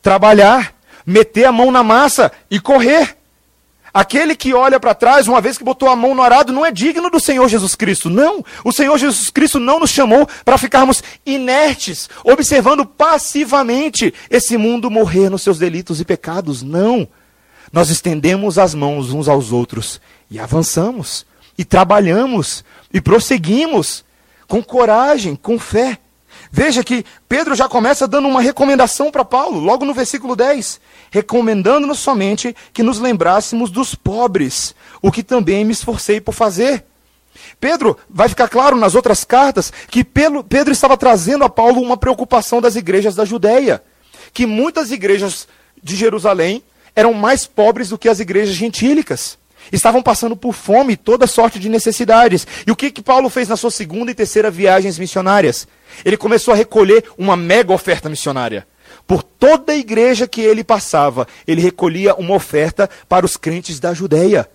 [0.00, 0.75] Trabalhar
[1.06, 3.16] meter a mão na massa e correr.
[3.94, 6.70] Aquele que olha para trás, uma vez que botou a mão no arado, não é
[6.70, 8.10] digno do Senhor Jesus Cristo.
[8.10, 8.44] Não.
[8.62, 15.30] O Senhor Jesus Cristo não nos chamou para ficarmos inertes, observando passivamente esse mundo morrer
[15.30, 16.62] nos seus delitos e pecados.
[16.62, 17.08] Não.
[17.72, 19.98] Nós estendemos as mãos uns aos outros
[20.30, 21.24] e avançamos,
[21.56, 24.04] e trabalhamos, e prosseguimos
[24.46, 25.98] com coragem, com fé.
[26.56, 30.80] Veja que Pedro já começa dando uma recomendação para Paulo, logo no versículo 10,
[31.10, 36.82] recomendando-nos somente que nos lembrássemos dos pobres, o que também me esforcei por fazer.
[37.60, 42.58] Pedro, vai ficar claro nas outras cartas, que Pedro estava trazendo a Paulo uma preocupação
[42.58, 43.82] das igrejas da Judéia,
[44.32, 45.46] que muitas igrejas
[45.82, 46.62] de Jerusalém
[46.94, 49.36] eram mais pobres do que as igrejas gentílicas.
[49.70, 52.46] Estavam passando por fome e toda sorte de necessidades.
[52.66, 55.68] E o que, que Paulo fez na sua segunda e terceira viagens missionárias?
[56.04, 58.66] Ele começou a recolher uma mega oferta missionária.
[59.06, 63.94] Por toda a igreja que ele passava, ele recolhia uma oferta para os crentes da
[63.94, 64.48] Judéia.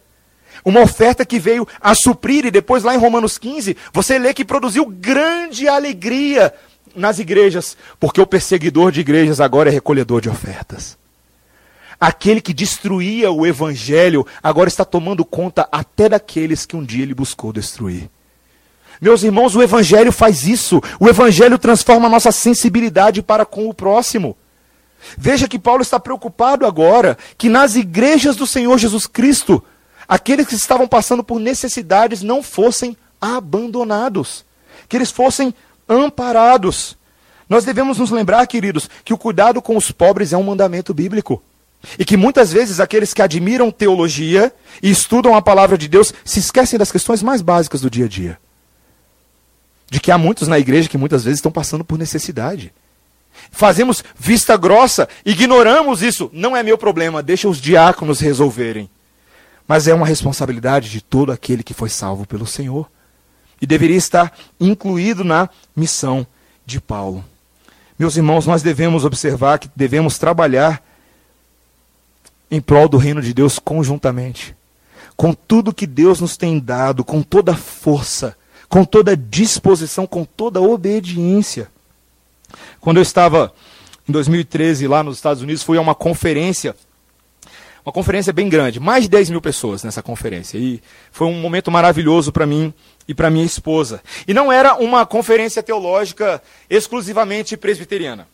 [0.64, 4.46] Uma oferta que veio a suprir, e depois lá em Romanos 15, você lê que
[4.46, 6.54] produziu grande alegria
[6.96, 10.98] nas igrejas, porque o perseguidor de igrejas agora é recolhedor de ofertas.
[12.00, 17.14] Aquele que destruía o evangelho agora está tomando conta até daqueles que um dia ele
[17.14, 18.10] buscou destruir.
[19.02, 20.80] Meus irmãos, o evangelho faz isso.
[21.00, 24.38] O evangelho transforma a nossa sensibilidade para com o próximo.
[25.18, 29.64] Veja que Paulo está preocupado agora que nas igrejas do Senhor Jesus Cristo,
[30.08, 34.46] aqueles que estavam passando por necessidades não fossem abandonados,
[34.88, 35.52] que eles fossem
[35.90, 36.96] amparados.
[37.50, 41.42] Nós devemos nos lembrar, queridos, que o cuidado com os pobres é um mandamento bíblico.
[41.98, 46.38] E que muitas vezes aqueles que admiram teologia e estudam a palavra de Deus se
[46.38, 48.38] esquecem das questões mais básicas do dia a dia.
[49.92, 52.74] De que há muitos na igreja que muitas vezes estão passando por necessidade.
[53.52, 56.30] Fazemos vista grossa, ignoramos isso.
[56.32, 58.90] Não é meu problema, deixa os diáconos resolverem.
[59.68, 62.90] Mas é uma responsabilidade de todo aquele que foi salvo pelo Senhor.
[63.62, 66.26] E deveria estar incluído na missão
[66.66, 67.24] de Paulo.
[68.00, 70.82] Meus irmãos, nós devemos observar que devemos trabalhar
[72.50, 74.56] em prol do reino de Deus conjuntamente.
[75.18, 78.38] Com tudo que Deus nos tem dado, com toda força,
[78.72, 81.70] com toda disposição, com toda obediência.
[82.80, 83.54] Quando eu estava
[84.08, 86.74] em 2013 lá nos Estados Unidos, fui a uma conferência,
[87.86, 90.58] uma conferência bem grande, mais de 10 mil pessoas nessa conferência.
[90.58, 92.74] E foi um momento maravilhoso para mim
[93.06, 94.02] e para minha esposa.
[94.26, 98.26] E não era uma conferência teológica exclusivamente presbiteriana.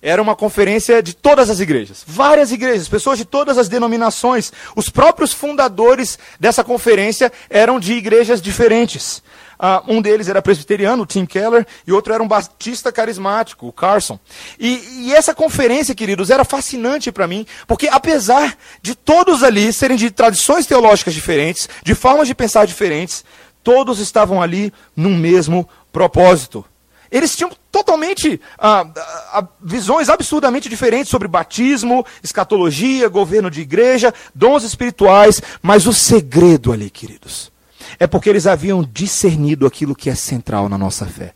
[0.00, 4.50] Era uma conferência de todas as igrejas, várias igrejas, pessoas de todas as denominações.
[4.74, 9.22] Os próprios fundadores dessa conferência eram de igrejas diferentes.
[9.58, 13.72] Uh, um deles era presbiteriano, o Tim Keller, e outro era um batista carismático, o
[13.72, 14.18] Carson.
[14.58, 19.96] E, e essa conferência, queridos, era fascinante para mim, porque apesar de todos ali serem
[19.96, 23.24] de tradições teológicas diferentes, de formas de pensar diferentes,
[23.64, 26.64] todos estavam ali num mesmo propósito.
[27.10, 28.86] Eles tinham totalmente ah,
[29.32, 36.72] ah, visões absurdamente diferentes sobre batismo, escatologia, governo de igreja, dons espirituais, mas o segredo
[36.72, 37.50] ali, queridos,
[37.98, 41.34] é porque eles haviam discernido aquilo que é central na nossa fé.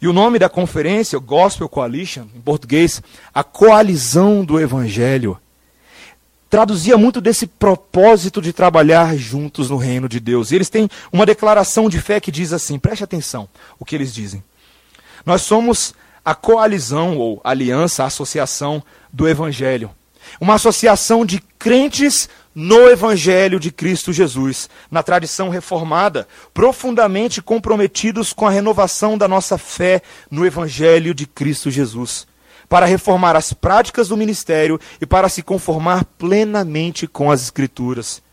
[0.00, 5.38] E o nome da conferência, Gospel Coalition, em português, a coalizão do Evangelho,
[6.50, 10.50] traduzia muito desse propósito de trabalhar juntos no reino de Deus.
[10.50, 14.12] E eles têm uma declaração de fé que diz assim: preste atenção o que eles
[14.12, 14.44] dizem.
[15.24, 18.82] Nós somos a coalizão ou aliança, associação
[19.12, 19.90] do Evangelho.
[20.40, 28.46] Uma associação de crentes no Evangelho de Cristo Jesus, na tradição reformada, profundamente comprometidos com
[28.46, 32.26] a renovação da nossa fé no Evangelho de Cristo Jesus
[32.68, 38.23] para reformar as práticas do ministério e para se conformar plenamente com as Escrituras.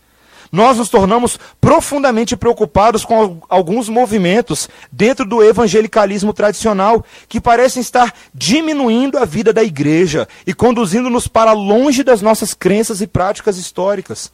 [0.52, 8.14] Nós nos tornamos profundamente preocupados com alguns movimentos dentro do evangelicalismo tradicional que parecem estar
[8.34, 14.30] diminuindo a vida da igreja e conduzindo-nos para longe das nossas crenças e práticas históricas.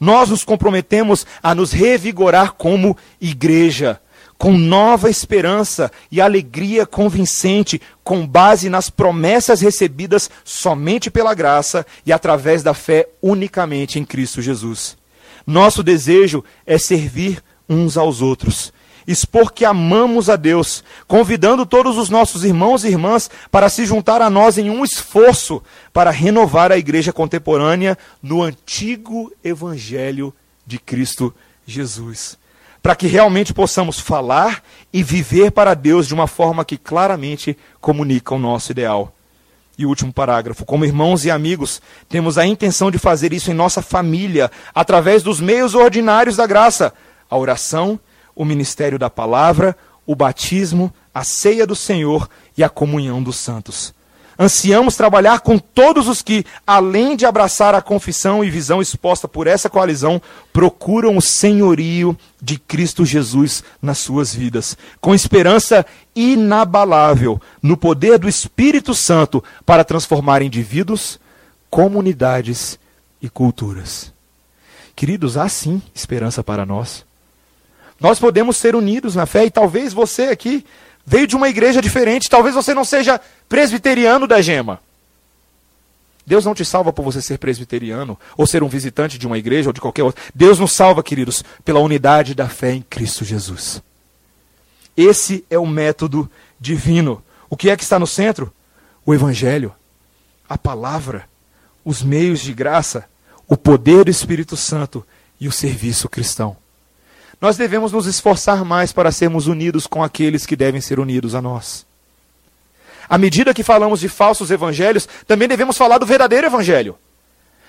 [0.00, 4.00] Nós nos comprometemos a nos revigorar como igreja
[4.36, 12.12] com nova esperança e alegria convincente, com base nas promessas recebidas somente pela graça e
[12.12, 14.96] através da fé unicamente em Cristo Jesus.
[15.50, 18.72] Nosso desejo é servir uns aos outros,
[19.04, 24.22] expor que amamos a Deus, convidando todos os nossos irmãos e irmãs para se juntar
[24.22, 25.60] a nós em um esforço
[25.92, 30.32] para renovar a igreja contemporânea no antigo evangelho
[30.64, 31.34] de Cristo
[31.66, 32.38] Jesus
[32.80, 38.34] para que realmente possamos falar e viver para Deus de uma forma que claramente comunica
[38.34, 39.12] o nosso ideal.
[39.80, 40.66] E o último parágrafo.
[40.66, 45.40] Como irmãos e amigos, temos a intenção de fazer isso em nossa família, através dos
[45.40, 46.92] meios ordinários da graça:
[47.30, 47.98] a oração,
[48.36, 49.74] o ministério da palavra,
[50.04, 52.28] o batismo, a ceia do Senhor
[52.58, 53.94] e a comunhão dos santos.
[54.42, 59.46] Ansiamos trabalhar com todos os que, além de abraçar a confissão e visão exposta por
[59.46, 60.20] essa coalizão,
[60.50, 65.84] procuram o senhorio de Cristo Jesus nas suas vidas, com esperança
[66.16, 71.20] inabalável no poder do Espírito Santo para transformar indivíduos,
[71.68, 72.78] comunidades
[73.20, 74.10] e culturas.
[74.96, 77.04] Queridos, há sim esperança para nós.
[78.00, 80.64] Nós podemos ser unidos na fé e talvez você aqui
[81.10, 82.30] veio de uma igreja diferente.
[82.30, 84.80] Talvez você não seja presbiteriano da gema.
[86.24, 89.68] Deus não te salva por você ser presbiteriano ou ser um visitante de uma igreja
[89.68, 90.22] ou de qualquer outra.
[90.32, 93.82] Deus nos salva, queridos, pela unidade da fé em Cristo Jesus.
[94.96, 96.30] Esse é o método
[96.60, 97.20] divino.
[97.48, 98.52] O que é que está no centro?
[99.04, 99.74] O Evangelho,
[100.48, 101.28] a palavra,
[101.84, 103.04] os meios de graça,
[103.48, 105.04] o poder do Espírito Santo
[105.40, 106.56] e o serviço cristão.
[107.40, 111.40] Nós devemos nos esforçar mais para sermos unidos com aqueles que devem ser unidos a
[111.40, 111.86] nós.
[113.08, 116.96] À medida que falamos de falsos evangelhos, também devemos falar do verdadeiro evangelho.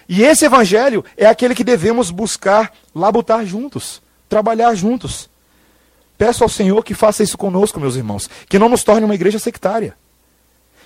[0.08, 5.30] E esse evangelho é aquele que devemos buscar labutar juntos, trabalhar juntos.
[6.18, 9.40] Peço ao Senhor que faça isso conosco, meus irmãos, que não nos torne uma igreja
[9.40, 9.96] sectária.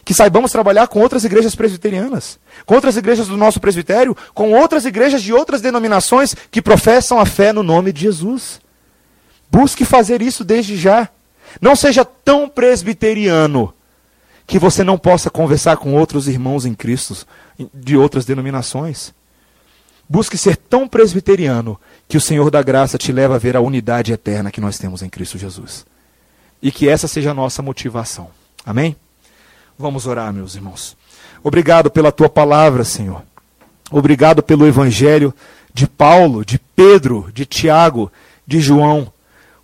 [0.06, 4.86] Que saibamos trabalhar com outras igrejas presbiterianas, com outras igrejas do nosso presbitério, com outras
[4.86, 8.62] igrejas de outras denominações que professam a fé no nome de Jesus.
[9.52, 11.10] Busque fazer isso desde já.
[11.62, 13.74] Não seja tão presbiteriano
[14.48, 17.26] que você não possa conversar com outros irmãos em Cristo
[17.74, 19.14] de outras denominações.
[20.08, 24.14] Busque ser tão presbiteriano que o Senhor da graça te leva a ver a unidade
[24.14, 25.86] eterna que nós temos em Cristo Jesus.
[26.62, 28.30] E que essa seja a nossa motivação.
[28.64, 28.96] Amém?
[29.78, 30.96] Vamos orar, meus irmãos.
[31.44, 33.24] Obrigado pela tua palavra, Senhor.
[33.92, 35.34] Obrigado pelo evangelho
[35.74, 38.12] de Paulo, de Pedro, de Tiago,
[38.48, 39.12] de João.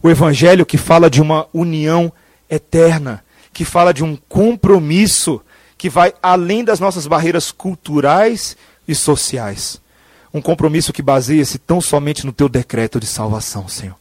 [0.03, 2.11] O evangelho que fala de uma união
[2.49, 3.23] eterna,
[3.53, 5.41] que fala de um compromisso
[5.77, 8.55] que vai além das nossas barreiras culturais
[8.87, 9.81] e sociais.
[10.33, 13.95] Um compromisso que baseia-se tão somente no teu decreto de salvação, Senhor.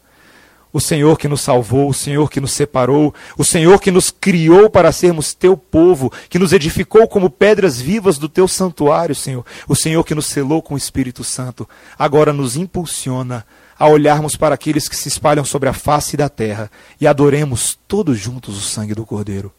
[0.72, 4.70] O Senhor que nos salvou, o Senhor que nos separou, o Senhor que nos criou
[4.70, 9.44] para sermos teu povo, que nos edificou como pedras vivas do teu santuário, Senhor.
[9.66, 13.44] O Senhor que nos selou com o Espírito Santo, agora nos impulsiona
[13.80, 16.70] a olharmos para aqueles que se espalham sobre a face da terra
[17.00, 19.50] e adoremos todos juntos o sangue do Cordeiro.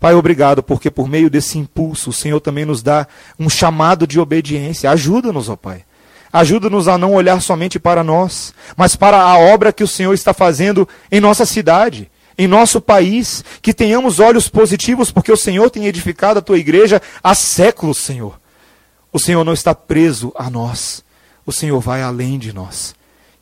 [0.00, 3.06] Pai, obrigado, porque por meio desse impulso o Senhor também nos dá
[3.38, 4.90] um chamado de obediência.
[4.90, 5.84] Ajuda-nos, ó Pai.
[6.32, 10.32] Ajuda-nos a não olhar somente para nós, mas para a obra que o Senhor está
[10.32, 13.44] fazendo em nossa cidade, em nosso país.
[13.60, 18.40] Que tenhamos olhos positivos, porque o Senhor tem edificado a tua igreja há séculos, Senhor.
[19.12, 21.04] O Senhor não está preso a nós,
[21.44, 22.96] o Senhor vai além de nós.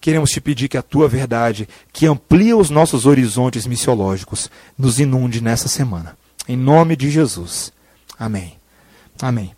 [0.07, 4.49] Queremos te pedir que a tua verdade, que amplia os nossos horizontes missiológicos,
[4.79, 6.17] nos inunde nessa semana.
[6.49, 7.73] Em nome de Jesus.
[8.17, 8.57] Amém.
[9.21, 9.56] Amém.